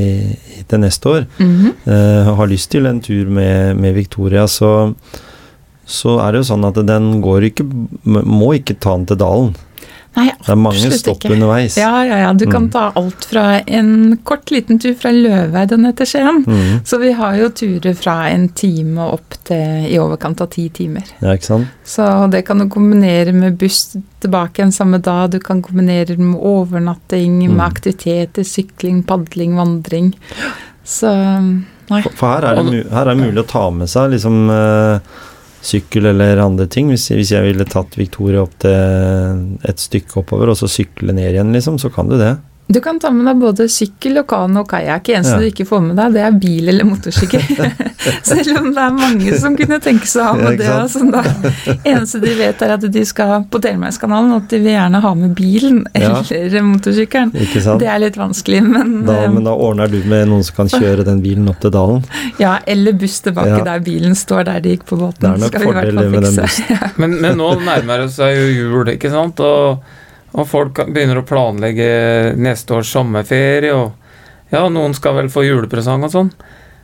[0.60, 1.70] i, til neste år, Mhm.
[1.88, 4.94] eh, har lyst til en tur med, med Victoria, så,
[5.86, 7.66] så er det jo sånn at den går ikke
[8.08, 9.54] Må ikke ta den til Dalen.
[10.16, 11.32] Nei, Det er mange stopp ikke.
[11.34, 11.76] underveis.
[11.78, 12.34] Ja, ja, ja.
[12.34, 12.72] Du kan Mm.
[12.72, 16.44] ta alt fra en kort, liten tur fra Løveid og ned til Skien.
[16.46, 16.82] Mm.
[16.86, 21.02] Så vi har jo turer fra en time opp til i overkant av ti timer.
[21.22, 21.68] Ja, ikke sant?
[21.84, 25.32] Så det kan du kombinere med buss tilbake igjen samme dag.
[25.32, 27.56] Du kan kombinere med overnatting, Mm.
[27.58, 30.14] med aktiviteter, sykling, padling, vandring.
[30.86, 31.10] Så
[31.90, 32.02] nei.
[32.04, 35.00] For, for her, er det, her er det mulig å ta med seg liksom eh,
[35.64, 36.90] sykkel eller andre ting.
[36.92, 41.32] Hvis, hvis jeg ville tatt Victoria opp til et stykke oppover, og så sykle ned
[41.32, 42.36] igjen, liksom, så kan du det.
[42.72, 45.10] Du kan ta med deg både sykkel og kano og kajakk.
[45.12, 45.40] Eneste Ja.
[45.40, 47.42] du ikke får med deg, det er bil eller motorsykkel.
[48.24, 50.70] Selv om det er mange som kunne tenke seg å ha med det.
[50.90, 51.22] sånn da.
[51.84, 55.12] Eneste de vet, er at de skal på Telemarkskanalen, og at de vil gjerne ha
[55.14, 56.24] med bilen Ja.
[56.32, 57.34] eller motorsykkelen.
[57.46, 57.80] Ikke sant?
[57.84, 60.68] Det er litt vanskelig, men, Da, eh, men da ordner du med noen som kan
[60.80, 62.04] kjøre den bilen opp til dalen.
[62.40, 63.64] Ja, eller buss tilbake Ja.
[63.64, 65.20] der bilen står der de gikk på båten.
[65.20, 66.90] Det er nok Skal vi i hvert fordeler fall med den bussen.
[66.98, 69.40] Men, men nå nærmer det seg jo jul, ikke sant?
[69.40, 69.80] Og,
[70.34, 76.06] og folk begynner å planlegge neste års sommerferie, og ja, noen skal vel få julepresang
[76.06, 76.34] og sånn.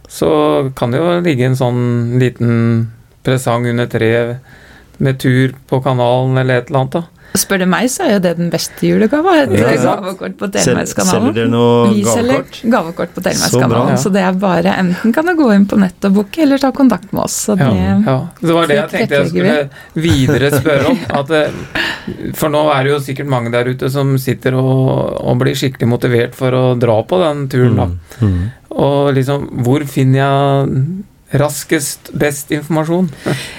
[0.09, 0.29] Så
[0.77, 1.83] kan det jo ligge en sånn
[2.21, 2.89] liten
[3.25, 4.55] presang under treet
[4.99, 7.05] med tur på kanalen eller et eller annet, da.
[7.37, 9.35] Spør du meg, så er jo det den beste julegava.
[9.43, 9.91] Et Ja, ja.
[9.99, 11.33] gavekort på Sel, selger Telemarkskanalen.
[11.35, 12.55] dere noe Vi selger gavekort?
[12.73, 13.25] gavekort på Så.
[13.27, 16.57] Telemarkskanalen, så, det er bare enten kan du gå inn på nett og booke, eller
[16.57, 17.35] ta kontakt med oss.
[17.45, 18.15] Så det, Ja, ja.
[18.41, 20.97] Det var det jeg tenkte jeg skulle videre spørre om.
[21.19, 25.37] At, eh, for nå er det jo sikkert mange der ute som sitter og, og
[25.37, 27.85] blir skikkelig motivert for å dra på den turen, da.
[28.25, 28.49] Mm, mm.
[28.71, 33.09] Og liksom, hvor finner jeg raskest best informasjon?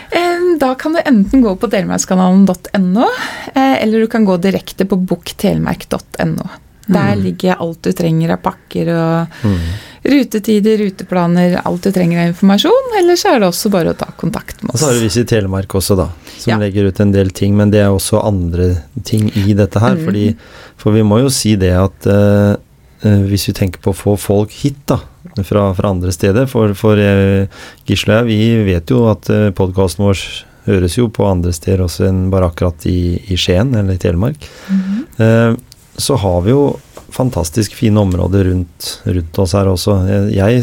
[0.59, 3.07] Da kan du enten gå på telemarkskanalen.no,
[3.55, 6.49] eh, eller du kan gå direkte på boktelemark.no
[6.91, 7.23] Der Mm.
[7.23, 9.59] ligger alt du trenger av pakker og Mm.
[10.05, 12.99] rutetider, ruteplaner, alt du trenger av informasjon.
[12.99, 14.83] Eller så er det også bare å ta kontakt med oss.
[14.83, 16.09] Og så har du Visit Telemark også, da,
[16.39, 16.57] som Ja.
[16.59, 17.57] legger ut en del ting.
[17.57, 19.95] Men det er også andre ting i dette her.
[19.95, 20.05] Mm.
[20.05, 20.37] Fordi,
[20.77, 22.57] for vi må jo si det at eh,
[23.05, 24.99] hvis vi tenker på å få folk hit, da,
[25.45, 27.49] fra, fra andre steder For, for eh,
[27.89, 30.23] Gisle vi vet jo at uh, podkasten vår
[30.69, 34.45] høres jo på andre steder også enn bare akkurat i, i Skien eller i Telemark.
[34.69, 35.03] Mhm.
[35.25, 35.53] Eh,
[36.01, 36.79] så har vi jo
[37.13, 39.97] fantastisk fine områder rundt, rundt oss her også.
[40.33, 40.63] Jeg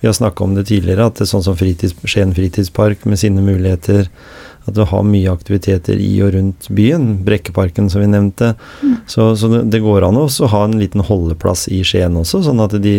[0.00, 3.20] vi har snakka om det tidligere, at det er sånn som fritids, Skien fritidspark med
[3.20, 4.06] sine muligheter
[4.68, 7.10] At du har mye aktiviteter i og rundt byen.
[7.26, 8.52] Brekkeparken, som vi nevnte.
[9.08, 12.60] Så, så det, det går an å ha en liten holdeplass i Skien også, sånn
[12.64, 12.96] at de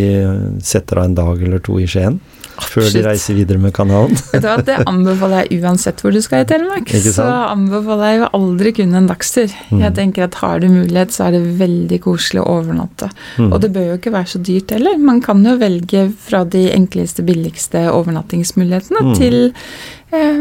[0.65, 2.19] setter av en dag eller to i Skien.
[2.61, 4.15] Før de reiser videre med kanalen.
[4.33, 6.89] Vet du hva, Det anbefaler jeg uansett hvor du skal i Telemark.
[6.89, 9.47] Så anbefaler jeg jo aldri kun en dagstur.
[9.71, 9.79] Mm.
[9.85, 13.09] Jeg tenker at Har du mulighet, så er det veldig koselig å overnatte.
[13.37, 13.51] Mm.
[13.53, 14.97] Og det bør jo ikke være så dyrt heller.
[14.97, 19.15] Man kan jo velge fra de enkleste, billigste overnattingsmulighetene Mm.
[19.17, 19.53] til
[20.11, 20.39] eh,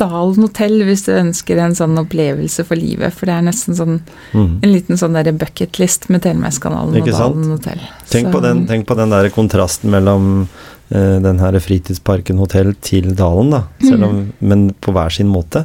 [0.00, 3.14] Dalen hotell hvis du ønsker en sånn opplevelse for livet.
[3.14, 4.00] For det er nesten sånn
[4.34, 4.58] Mm.
[4.62, 7.80] en liten sånn derre bucketlist med Telemarkskanalen og Dalen hotell.
[8.10, 10.48] Tenk, Så- på den, tenk på den der kontrasten mellom
[10.90, 13.60] den her fritidsparken hotell til dalen, da.
[13.94, 15.64] Om, Men på hver sin måte.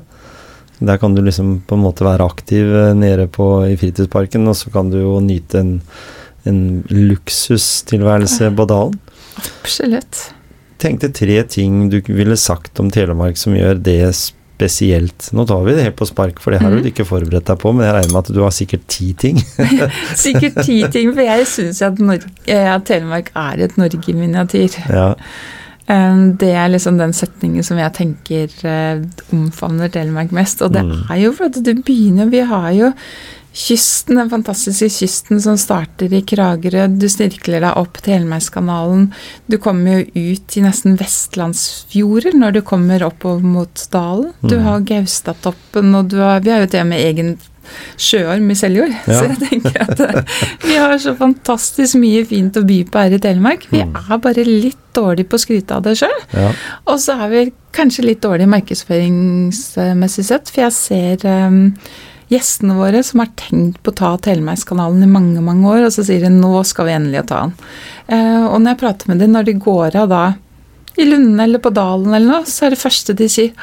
[0.80, 4.58] Der kan du liksom på en måte være aktiv eh, nede på, i fritidsparken, og
[4.60, 5.76] så kan du jo nyte en,
[6.46, 6.62] en
[6.92, 8.98] luksustilværelse på dalen.
[9.40, 10.28] Absolutt.
[10.78, 14.42] Tenkte tre ting du ville sagt om Telemark som gjør det spesielt.
[14.58, 16.82] Nå tar vi det helt på spark, for det har Mhm.
[16.84, 19.38] du ikke forberedt deg på, men jeg regner med at du har sikkert ti ting.
[20.16, 22.00] Sikkert ti ting, for jeg syns at,
[22.48, 24.78] eh, at Telemark er et Norge i miniatyr.
[24.90, 25.16] ja.
[25.88, 29.02] Eh, Det er liksom den setningen som jeg tenker eh,
[29.34, 30.62] omfavner Telemark mest.
[30.62, 31.04] Og det Mm.
[31.12, 32.94] er jo for at du begynner Vi har jo
[33.56, 36.90] kysten, den fantastiske kysten som starter i Kragerø.
[37.00, 39.08] Du styrkler deg opp Telemarkskanalen.
[39.48, 44.34] Du kommer jo ut i nesten vestlandsfjorder når du kommer oppover mot dalen.
[44.44, 44.64] Du Mm.
[44.66, 47.38] har Gaustatoppen, og du har Vi har jo til og med egen
[47.98, 48.92] sjøorm i Seljord.
[49.08, 49.14] Ja.
[49.22, 50.24] Så jeg tenker at eh,
[50.68, 53.66] vi har så fantastisk mye fint å by på her i Telemark.
[53.72, 53.96] Vi Mm.
[54.12, 56.20] er bare litt dårlige på å skryte av det sjøl.
[56.34, 56.52] Ja.
[56.88, 61.74] Og så er vi kanskje litt dårlige markedsføringsmessig sett, for jeg ser um,
[62.36, 66.06] gjestene våre som har tenkt på å ta Telemarkskanalen i mange mange år, og så
[66.06, 67.56] sier de nå skal vi endelig ta den.
[68.08, 70.26] Eh, og når jeg prater med dem, når de går av da
[70.96, 73.56] i Lunden eller på Dalen eller noe, så er det første de sier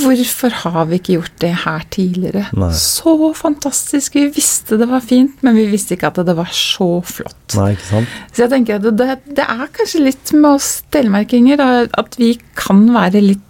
[0.00, 2.44] Hvorfor har vi ikke gjort det her tidligere?
[2.56, 2.70] Nei.
[2.78, 4.14] Så fantastisk!
[4.16, 7.56] Vi visste det var fint, men vi visste ikke at det var så flott.
[7.58, 8.14] Nei, ikke sant.
[8.30, 11.60] Så jeg tenker at det, det er kanskje litt med oss telemarkinger,
[11.90, 13.44] at vi kan være litt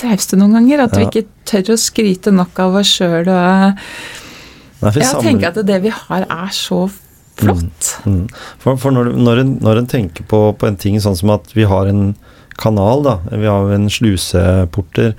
[0.00, 0.84] trauste noen ganger.
[0.86, 3.26] At vi ikke tør å skryte nok av oss sjøl.
[3.28, 6.90] Nei, Jeg sammen- tenker at det vi har, er så
[7.36, 7.94] flott.
[8.06, 8.28] Mm.
[8.58, 11.50] For, for når, når, en, når en tenker på, på en ting sånn som at
[11.56, 12.14] vi har en
[12.60, 15.14] kanal, da, vi har en sluseporter,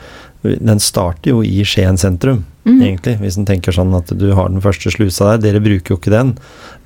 [0.45, 2.79] den starter jo i Skien sentrum, Mm.
[2.81, 5.41] egentlig, hvis en tenker sånn at du har den første slusa der.
[5.53, 6.31] Dere bruker jo ikke den.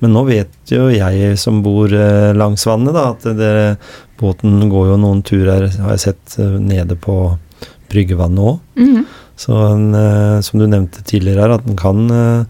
[0.04, 3.78] Men nå vet jo jeg som bor eh, langs vannet, da, at dere,
[4.20, 7.14] båten går jo noen turer, har jeg sett, eh, nede på
[7.90, 8.60] bryggevannet òg.
[8.80, 9.06] Mhm.
[9.40, 12.44] Så en, eh, som du nevnte tidligere her, at en kan eh,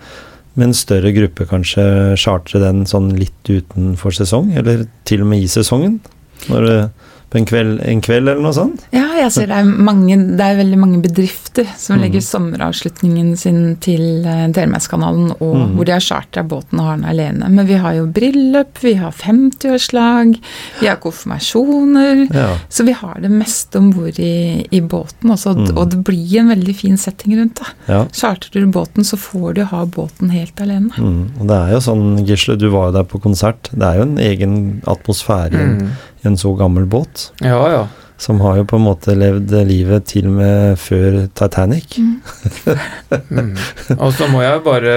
[0.59, 1.85] med en større gruppe kanskje
[2.18, 6.00] chartre den sånn litt utenfor sesong, eller til og med i sesongen.
[6.48, 6.90] Når, det-
[7.31, 8.81] på en kveld, en kveld eller noe sånt.
[8.93, 12.03] Ja, jeg ser det er, mange, det er veldig mange bedrifter som Mm.
[12.03, 15.77] legger sommeravslutningen sin til eh, Telemarkskanalen, og Mm.
[15.77, 17.49] hvor de har chartra båten og har den alene.
[17.51, 20.40] Men vi har jo bryllup, vi har 50-årslag,
[20.81, 22.27] vi har konfirmasjoner.
[22.35, 22.57] Ja.
[22.69, 25.77] Så vi har det meste om bord i, i båten, også, Mm.
[25.79, 27.66] og det blir en veldig fin setting rundt det.
[27.88, 28.05] ja.
[28.12, 30.90] Chartrer du båten, så får du ha båten helt alene.
[30.97, 31.31] Mm.
[31.40, 33.69] Og det er jo sånn, Gisle, du var jo der på konsert.
[33.73, 35.90] Det er jo en egen atmosfære Mm.
[36.21, 37.31] I en så gammel båt.
[37.41, 37.87] Ja, ja.
[38.21, 41.95] Som har jo på en måte levd livet til og med før Titanic.
[41.97, 43.55] Mm.
[44.03, 44.93] Og så må jeg bare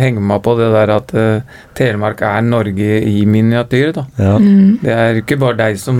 [0.00, 4.04] henge meg på det der at uh, Telemark er Norge i miniatyr, da.
[4.18, 4.34] Ja.
[4.42, 4.78] Mm.
[4.82, 5.98] Det er ikke bare deg som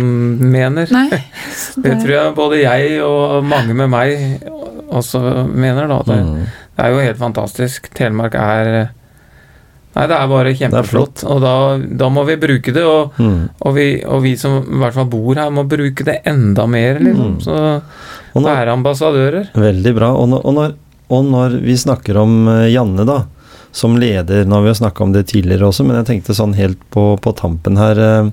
[0.50, 0.90] mener.
[0.94, 1.22] Nei.
[1.84, 4.42] Det tror jeg både jeg og mange med meg
[4.88, 5.22] også
[5.54, 6.02] mener, da.
[6.10, 6.46] Det, Mm.
[6.74, 7.86] det er jo helt fantastisk.
[7.94, 8.88] Telemark er
[9.98, 11.24] Nei, det er bare kjempeflott.
[11.26, 11.52] Og da,
[12.04, 12.84] da må vi bruke det.
[12.86, 13.48] Og, Mm.
[13.58, 17.00] og, vi, og vi som i hvert fall bor her, må bruke det enda mer,
[17.02, 17.32] liksom.
[17.34, 17.40] Mm.
[17.42, 17.56] Så
[18.36, 19.48] Og når, være ambassadører.
[19.58, 20.12] Veldig bra.
[20.14, 20.76] Og når, og når,
[21.32, 23.24] når vi snakker om eh, Janne, da,
[23.74, 26.54] som leder Nå har vi jo snakka om det tidligere også, men jeg tenkte sånn
[26.56, 28.30] helt på, på tampen her eh,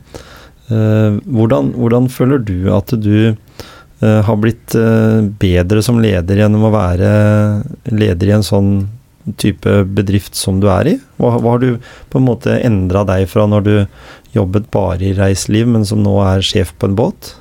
[0.69, 6.67] eh, hvordan, hvordan føler du at du eh, har blitt eh, bedre som leder gjennom
[6.69, 7.10] å være
[7.91, 8.71] leder i en sånn
[9.42, 10.98] type bedrift som du er i?
[11.22, 11.72] Hva, hva har du
[12.12, 13.74] på en måte endra deg fra når du
[14.36, 17.34] jobbet bare i reiseliv, men som nå er sjef på en båt?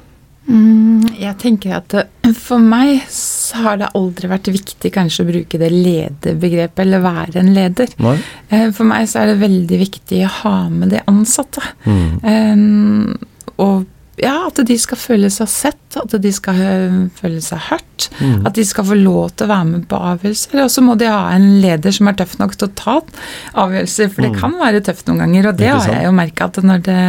[0.44, 1.94] Mm, jeg tenker at
[2.36, 7.40] for meg så har det aldri vært viktig kanskje å bruke det lederbegrepet, eller være
[7.40, 7.94] en leder.
[8.04, 8.18] Nei?
[8.50, 11.64] Eh, For meg så er det veldig viktig å ha med de ansatte.
[11.88, 12.12] Mm.
[12.20, 13.16] Um,
[13.56, 13.86] og
[14.20, 18.08] ja, at de skal føle seg sett, at de skal eh, føle seg hørt.
[18.20, 18.46] Mm.
[18.46, 20.62] At de skal få lov til å være med på avgjørelser.
[20.64, 22.96] Og så må de ha en leder som er tøff nok til å ta
[23.64, 24.38] avgjørelser, for det Mm.
[24.40, 25.48] kan være tøft noen ganger.
[25.48, 27.00] Og det har jeg jo merka at når det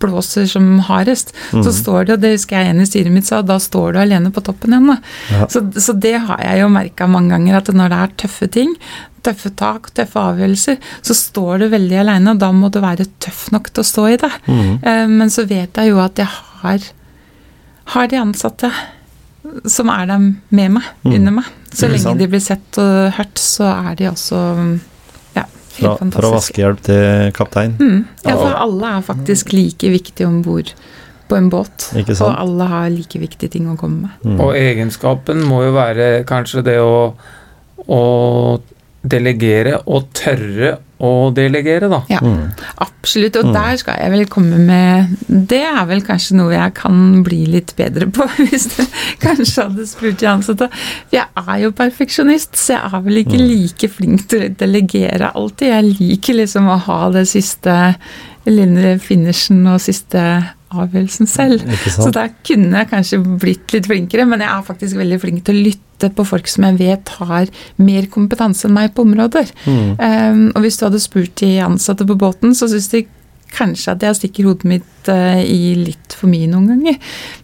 [0.00, 1.72] blåser som hardest, så Mm.
[1.72, 4.30] står det, og det husker jeg en i styret mitt sa, da står du alene
[4.32, 4.86] på toppen igjen.
[4.86, 4.96] da.
[5.30, 5.46] Ja.
[5.48, 8.74] Så, så det har jeg jo merka mange ganger, at når det er tøffe ting,
[9.24, 13.50] tøffe tak, tøffe avgjørelser, så står du veldig alene, og da må du være tøff
[13.52, 14.32] nok til å stå i det.
[14.46, 14.74] Mm.
[14.84, 16.28] Uh, Men så vet jeg jo at jeg
[16.60, 16.78] har,
[17.86, 18.70] har de ansatte
[19.68, 20.18] som er der
[20.50, 21.14] med meg, Mm.
[21.14, 21.44] under meg.
[21.74, 24.80] Så lenge de blir sett og hørt, så er de også
[25.74, 27.72] Fra, fra vaskehjelp til kaptein.
[27.80, 28.04] Mm.
[28.22, 30.70] Ja, for alle er faktisk like viktige om bord
[31.28, 31.88] på en båt.
[31.98, 32.28] Ikke sant?
[32.28, 34.22] Og alle har like viktige ting å komme med.
[34.22, 34.38] Mm.
[34.44, 37.14] Og egenskapen må jo være kanskje det å,
[37.84, 38.02] å
[39.04, 41.98] delegere, og tørre å delegere, da.
[42.08, 42.52] Ja, Mm.
[42.80, 43.36] absolutt.
[43.36, 43.52] Og Mm.
[43.52, 45.16] der skal jeg vel komme med
[45.48, 48.86] Det er vel kanskje noe jeg kan bli litt bedre på, hvis du
[49.20, 50.70] kanskje hadde spurt de ansatte.
[50.70, 53.48] For jeg er jo perfeksjonist, så jeg er vel ikke Mm.
[53.48, 55.68] like flink til å delegere alltid.
[55.68, 57.96] Jeg liker liksom å ha det siste
[58.50, 60.20] lille finishen og siste
[60.74, 61.64] avgjørelsen selv.
[61.86, 65.58] Så der kunne jeg kanskje blitt litt flinkere, men jeg er faktisk veldig flink til
[65.58, 69.50] å lytte på folk som jeg vet har mer kompetanse enn meg på områder.
[69.64, 69.92] Mm.
[69.98, 73.06] Um, og hvis du hadde spurt de ansatte på båten, så syns de
[73.54, 76.98] kanskje at jeg stikker hodet mitt uh, i litt for mye noen ganger.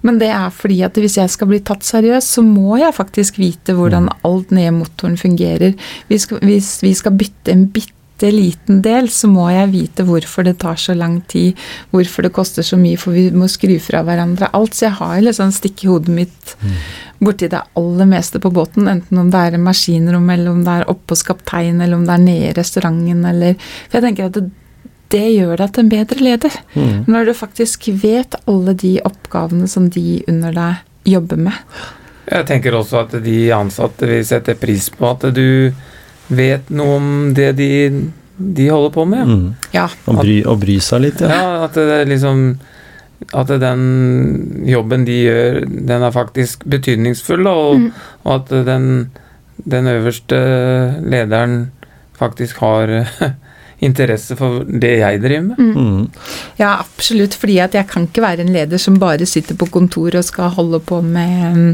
[0.07, 3.39] Men det er fordi at hvis jeg skal bli tatt seriøst, så må jeg faktisk
[3.41, 5.79] vite hvordan alt ned i motoren fungerer.
[6.11, 10.44] Hvis, hvis vi skal bytte en bitte bitte liten del, så må jeg vite hvorfor
[10.44, 11.56] det tar så lang tid,
[11.90, 14.74] hvorfor det koster så mye, for vi må skru fra hverandre alt.
[14.74, 16.54] Så jeg har liksom stikk i hodet mitt
[17.20, 20.90] borti det aller meste på båten, enten om det er maskinrom, eller om det er
[20.90, 24.37] oppe hos kapteinen, eller om det er nede i restauranten, eller For jeg tenker at
[24.37, 24.50] det,
[25.11, 26.59] det gjør deg til en bedre leder.
[26.74, 27.04] Mm.
[27.11, 31.56] Når du faktisk vet alle de oppgavene som de under deg jobber med.
[32.30, 35.72] Jeg tenker også at de ansatte vil sette pris på at du
[36.31, 37.69] vet noe om det de,
[38.38, 39.27] de holder på med.
[39.29, 39.49] Mm.
[39.75, 39.88] Ja.
[40.07, 41.29] Og, bry, og bry seg litt, ja.
[41.29, 42.45] Ja, at det er liksom
[43.37, 47.90] At den jobben de gjør, den er faktisk betydningsfull, og, Mm.
[48.25, 48.87] og at den,
[49.69, 50.38] den øverste
[51.05, 51.71] lederen
[52.16, 52.88] faktisk har
[53.85, 55.59] interesse for det jeg driver med.
[55.59, 56.05] Mm.
[56.61, 57.37] Ja, absolutt.
[57.40, 60.53] Fordi at jeg kan ikke være en leder som bare sitter på kontor og skal
[60.57, 61.71] holde på med mm,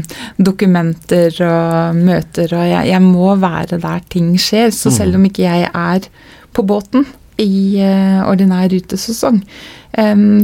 [0.49, 4.71] dokumenter og møter, og jeg, jeg må være der ting skjer.
[4.75, 6.07] Så selv om ikke jeg er
[6.55, 7.05] på båten
[7.37, 9.43] i eh, ordinær rutesesong,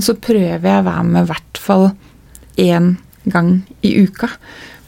[0.01, 1.83] så prøver jeg å være med i hvert fall
[2.57, 2.95] én
[3.29, 3.51] gang
[3.85, 4.29] i uka.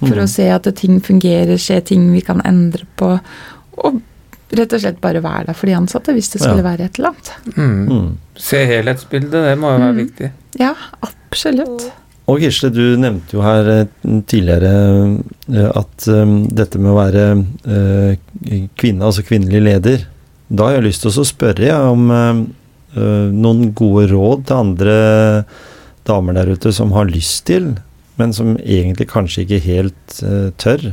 [0.01, 3.13] For å se at ting fungerer, se ting vi kan endre på.
[3.85, 4.01] Og
[4.57, 6.69] rett og slett bare være der for de ansatte hvis det skulle Ja.
[6.71, 7.31] være et eller annet.
[7.57, 7.85] Mm.
[7.89, 8.17] Mm.
[8.37, 10.01] Se helhetsbildet, det må jo være Mm.
[10.05, 10.31] viktig.
[10.59, 11.85] Ja, absolutt.
[12.27, 13.85] Og Gisle, du nevnte jo her eh,
[14.25, 14.71] tidligere
[15.53, 17.25] eh, at eh, dette med å være
[17.69, 20.05] eh, kvinne, altså kvinnelig leder
[20.49, 22.09] Da har jeg lyst til å spørre jeg, om
[22.95, 25.45] noen gode råd til andre
[26.05, 27.71] damer der ute som har lyst til,
[28.17, 30.19] men som egentlig kanskje ikke helt
[30.61, 30.85] tør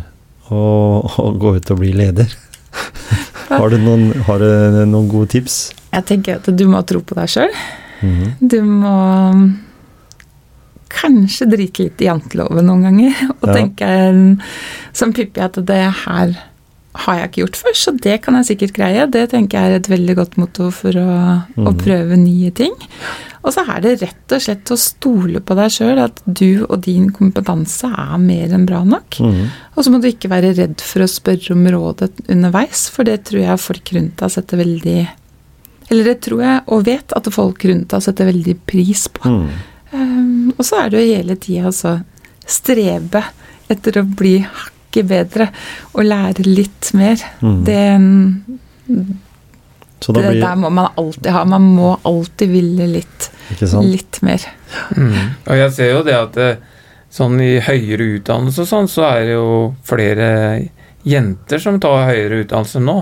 [0.50, 0.62] å,
[1.04, 2.32] å gå ut og bli leder.
[3.58, 5.72] har, du noen, har du noen gode tips?
[5.92, 7.52] Jeg tenker at du må tro på deg sjøl.
[8.02, 8.32] Mhm.
[8.48, 8.96] Du må
[10.92, 13.20] kanskje drite litt i janteloven noen ganger.
[13.40, 13.54] Og Ja.
[13.56, 14.40] tenke mm,
[14.92, 16.34] som Pippi at det her
[17.02, 19.06] har jeg ikke gjort før, så det kan jeg sikkert greie.
[19.08, 21.06] Det tenker jeg er et veldig godt motto for å,
[21.56, 21.78] å Mhm.
[21.80, 22.74] prøve nye ting.
[23.42, 26.76] Og så er det rett og slett å stole på deg sjøl, at du og
[26.84, 29.18] din kompetanse er mer enn bra nok.
[29.18, 29.48] Mm.
[29.74, 33.24] Og så må du ikke være redd for å spørre om rådet underveis, for det
[33.28, 35.00] tror jeg folk rundt deg setter veldig
[35.90, 39.28] Eller det tror jeg og vet at folk rundt deg setter veldig pris på.
[39.28, 39.48] Mm.
[39.92, 41.98] Um, og så er det jo hele tida altså
[42.48, 43.20] strebe
[43.72, 45.48] etter å bli hakket bedre
[45.92, 47.20] og lære litt mer.
[47.42, 47.58] Mm.
[47.66, 47.82] Det,
[50.02, 51.44] Så da det blir der må man alltid ha.
[51.48, 53.86] Man må alltid ville litt, Ikke sant?
[53.92, 54.44] litt mer.
[54.96, 55.16] Mm.
[55.46, 56.56] Og jeg ser jo det at eh,
[57.12, 59.48] sånn i høyere utdannelse og sånn, så er det jo
[59.86, 60.28] flere
[61.04, 62.96] jenter som tar høyere utdannelse nå.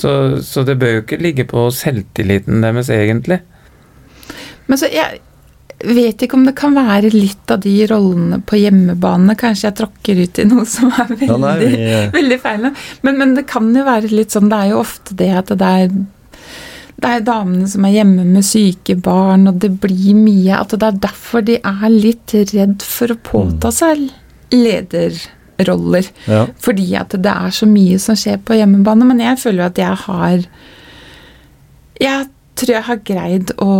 [0.00, 0.10] Så,
[0.42, 3.40] så det bør jo ikke ligge på selvtilliten deres egentlig.
[4.68, 5.20] Men så jeg
[5.86, 9.36] vet ikke om det kan være litt av de rollene på hjemmebane.
[9.38, 12.66] Kanskje jeg tråkker ut i noe som er veldig, Ja, nei, vi- veldig feil.
[13.06, 15.70] Men, men det kan jo være litt sånn Det er jo ofte det at det
[15.84, 15.94] er
[16.98, 20.82] det er damene som er hjemme med syke barn, og det blir mye At det
[20.82, 24.08] er derfor de er litt redd for å påta seg
[24.50, 26.08] lederroller.
[26.26, 26.46] Ja.
[26.62, 29.06] Fordi at det er så mye som skjer på hjemmebane.
[29.08, 30.42] Men jeg føler at jeg har
[32.00, 32.26] Jeg
[32.58, 33.70] tror jeg har greid å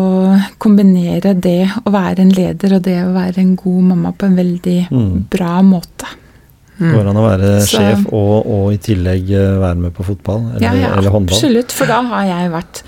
[0.62, 4.36] kombinere det å være en leder og det å være en god mamma på en
[4.38, 5.24] veldig Mm.
[5.30, 6.06] bra måte.
[6.78, 6.92] Mm.
[6.94, 10.44] Går an å være Så- sjef og, og i tillegg eh, være med på fotball
[10.54, 11.34] eller, Ja, ja, eller håndball?
[11.34, 11.72] absolutt.
[11.74, 12.82] For da har jeg vært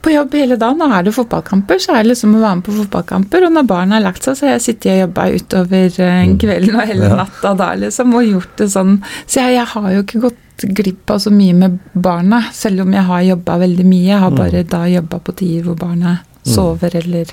[0.00, 0.78] på jobb hele dagen.
[0.78, 3.44] Nå er det fotballkamper, så er det liksom å være med på fotballkamper.
[3.48, 6.38] Og når barna har lagt seg, så har jeg sittet og jobba utover eh, Mm.
[6.38, 9.02] kvelden og hele natta da, liksom, og gjort det sånn.
[9.26, 12.92] Så jeg, jeg har jo ikke gått glipp av så mye med barna, selv om
[12.92, 14.06] jeg har jobba veldig mye.
[14.08, 14.36] Jeg har Mm.
[14.38, 17.26] bare da jobba på tider hvor barna sover eller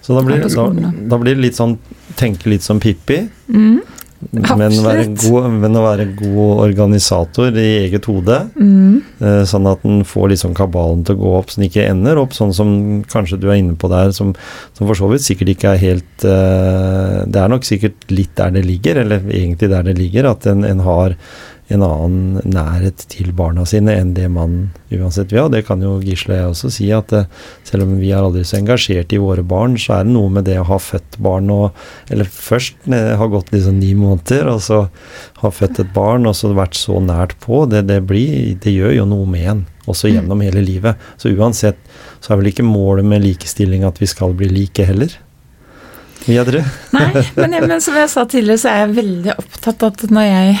[0.00, 1.76] Så da blir, Er på da, da blir det litt sånn
[2.16, 3.80] tenke litt som Pippi, mm,
[4.18, 8.38] men være, god, men å være god organisator i eget hode.
[8.58, 11.86] mm, eh, Sånn at den får liksom kabalen til å gå opp, så den ikke
[11.86, 12.72] ender opp sånn som
[13.08, 14.32] kanskje du er inne på der, som,
[14.74, 18.56] som for så vidt sikkert ikke er helt eh, Det er nok sikkert litt der
[18.58, 21.14] det ligger, eller egentlig der det ligger, at en, en har
[21.68, 25.50] en annen nærhet til barna sine enn det man uansett vil ha.
[25.52, 27.28] Det kan jo Gisle og jeg også si, at eh,
[27.68, 30.48] selv om vi er aldri så engasjert i våre barn, så er det noe med
[30.48, 31.76] det å ha født barn og
[32.08, 34.80] Eller først ha gått liksom ni måneder, og så
[35.42, 37.66] ha født et barn, og så vært så nært på.
[37.70, 40.96] Det, det, blir, det gjør jo noe med en, også gjennom hele livet.
[41.20, 41.80] Så uansett
[42.24, 45.12] så er vel ikke målet med likestilling at vi skal bli like heller.
[46.24, 46.64] Videre.
[46.92, 50.26] Nei, men, men som jeg sa tidligere, så er jeg veldig opptatt av at når
[50.28, 50.58] jeg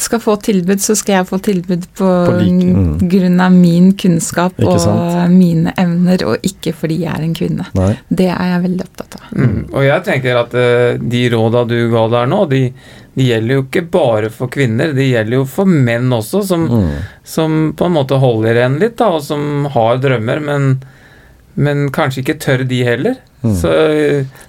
[0.00, 2.70] skal få tilbud, så skal jeg få tilbud på, På like.
[2.72, 3.08] mm.
[3.12, 4.86] grunn av min kunnskap og
[5.30, 7.66] mine evner, og ikke fordi jeg er en kvinne.
[7.76, 7.90] Nei.
[8.08, 9.26] Det er jeg veldig opptatt av.
[9.36, 9.58] Mm.
[9.72, 12.62] Og jeg tenker at uh, de råda du ga der nå, de,
[13.18, 16.88] de gjelder jo ikke bare for kvinner, de gjelder jo for menn også, som, Mm.
[17.24, 20.70] som på en måte holder igjen litt, da, og som har drømmer, men,
[21.54, 23.20] men kanskje ikke tør de heller.
[23.42, 23.54] Mm.
[23.58, 23.70] Så,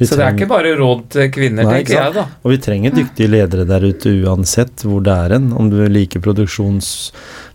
[0.05, 2.25] så det er ikke bare råd til kvinner, Nei, tenker jeg, da.
[2.45, 5.49] Og vi trenger dyktige ledere der ute uansett hvor det er en.
[5.57, 6.21] Om du liker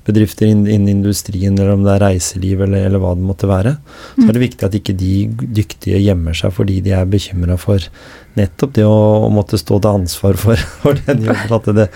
[0.09, 3.77] produksjonsbedrifter innen innen industrien, eller om det er reiseliv, eller, eller hva det måtte være.
[4.17, 5.29] Så er det viktig at ikke de
[5.59, 7.79] dyktige gjemmer seg fordi de er bekymra for
[8.39, 11.55] nettopp det å, å måtte stå til ansvar for, for den jobben.
[11.59, 11.89] At det,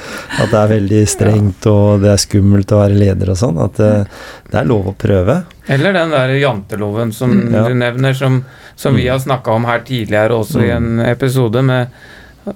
[0.42, 3.60] at det er veldig strengt og det er skummelt å være leder og sånn.
[3.62, 3.92] At det,
[4.50, 5.42] det er lov å prøve.
[5.70, 7.54] Eller den der janteloven som Mm.
[7.54, 7.68] Ja.
[7.68, 8.42] du nevner, som,
[8.76, 9.12] som vi Mm.
[9.12, 11.88] har snakka om her tidligere også i en episode, med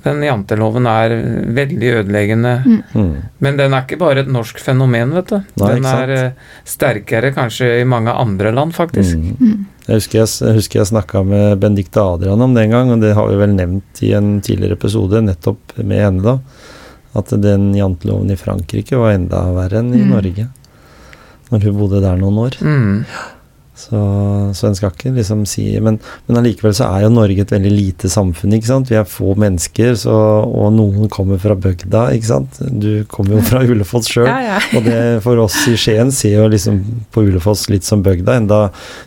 [0.03, 1.13] den janteloven er
[1.55, 2.53] veldig ødeleggende.
[2.95, 3.13] Mm.
[3.45, 5.37] Men den er ikke bare et norsk fenomen, vet du.
[5.63, 6.33] Nei, den er eh,
[6.67, 9.15] sterkere kanskje i mange andre land, faktisk.
[9.39, 9.67] Mm.
[9.87, 13.01] Jeg husker jeg, jeg, husker jeg snakka med Benedicte Adrian om det en gang, og
[13.05, 16.39] det har vi vel nevnt i en tidligere episode, nettopp med henne, da.
[17.17, 20.11] At den janteloven i Frankrike var enda verre enn i Mm.
[20.17, 20.49] Norge.
[21.53, 22.57] Når hun bodde der noen år.
[22.61, 23.05] Mm.
[23.77, 23.99] Så,
[24.57, 27.73] så en skal ikke liksom si Men, men allikevel så er jo Norge et veldig
[27.75, 28.89] lite samfunn, ikke sant.
[28.89, 30.15] Vi er få mennesker, så,
[30.49, 32.57] og noen kommer fra bygda, ikke sant.
[32.73, 34.25] Du kommer jo fra Ulefoss sjøl.
[34.31, 34.59] Ja, ja.
[34.79, 36.81] Og det for oss i Skien ser jo liksom
[37.13, 38.63] på Ulefoss litt som bygda, enda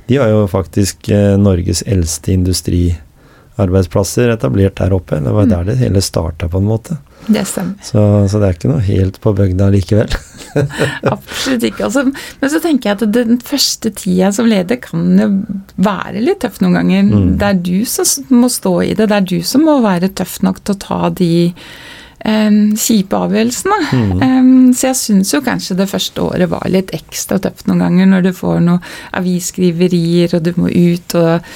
[0.06, 5.18] de har jo faktisk eh, Norges eldste industriarbeidsplasser etablert der oppe.
[5.20, 5.50] Det var Mm.
[5.56, 6.98] der det hele starta, på en måte.
[7.30, 7.78] Det stemmer.
[7.86, 8.02] Så,
[8.32, 10.14] så det er ikke noe helt på bygda likevel.
[11.14, 11.86] Absolutt ikke.
[11.86, 15.30] Altså, men så tenker jeg at den første tida som leder kan jo
[15.78, 17.06] være litt tøff noen ganger.
[17.06, 17.32] Mm.
[17.40, 19.10] Det er du som må stå i det.
[19.12, 23.80] Det er du som må være tøff nok til å ta de eh, kjipe avgjørelsene.
[23.94, 24.24] Mm.
[24.26, 24.50] Eh,
[24.80, 28.26] så jeg syns jo kanskje det første året var litt ekstra tøft noen ganger, når
[28.26, 28.90] du får noen
[29.22, 31.54] avisskriverier, og du må ut og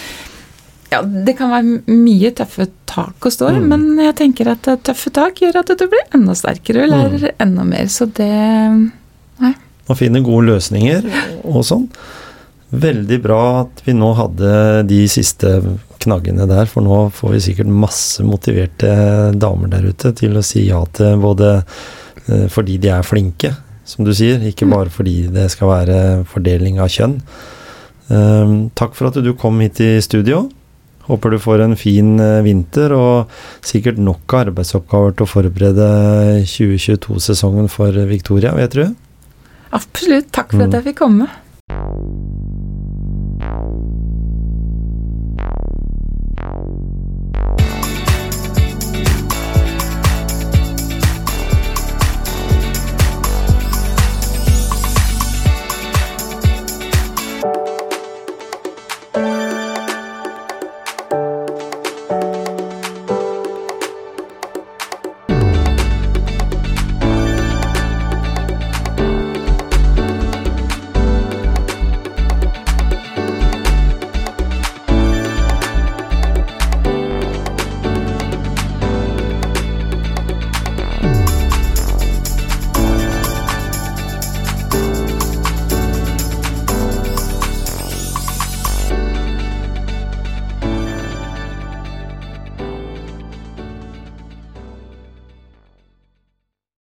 [0.93, 3.67] ja, Det kan være mye tøffe tak å stå i, Mm.
[3.69, 7.33] men jeg tenker at eh, tøffe tak gjør at du blir enda sterkere og lærer
[7.41, 7.89] enda mer.
[7.91, 8.29] Så det
[9.89, 11.03] Og finne gode løsninger
[11.43, 11.89] og sånn.
[12.71, 15.59] Veldig bra at vi nå hadde de siste
[16.03, 18.93] knaggene der, for nå får vi sikkert masse motiverte
[19.35, 21.51] damer der ute til å si ja til både
[22.29, 23.53] eh, fordi de er flinke,
[23.85, 25.99] som du sier, ikke bare fordi det skal være
[26.31, 27.19] fordeling av kjønn.
[28.07, 30.45] Um, takk for at du kom hit i studio.
[31.09, 33.31] Håper du får en fin eh, vinter og
[33.65, 35.87] sikkert nok av arbeidsoppgaver til å forberede
[36.47, 38.85] 2022-sesongen for Victoria, vet du.
[39.73, 40.31] Absolutt.
[40.31, 40.77] Takk for at Mm.
[40.79, 41.27] jeg fikk komme.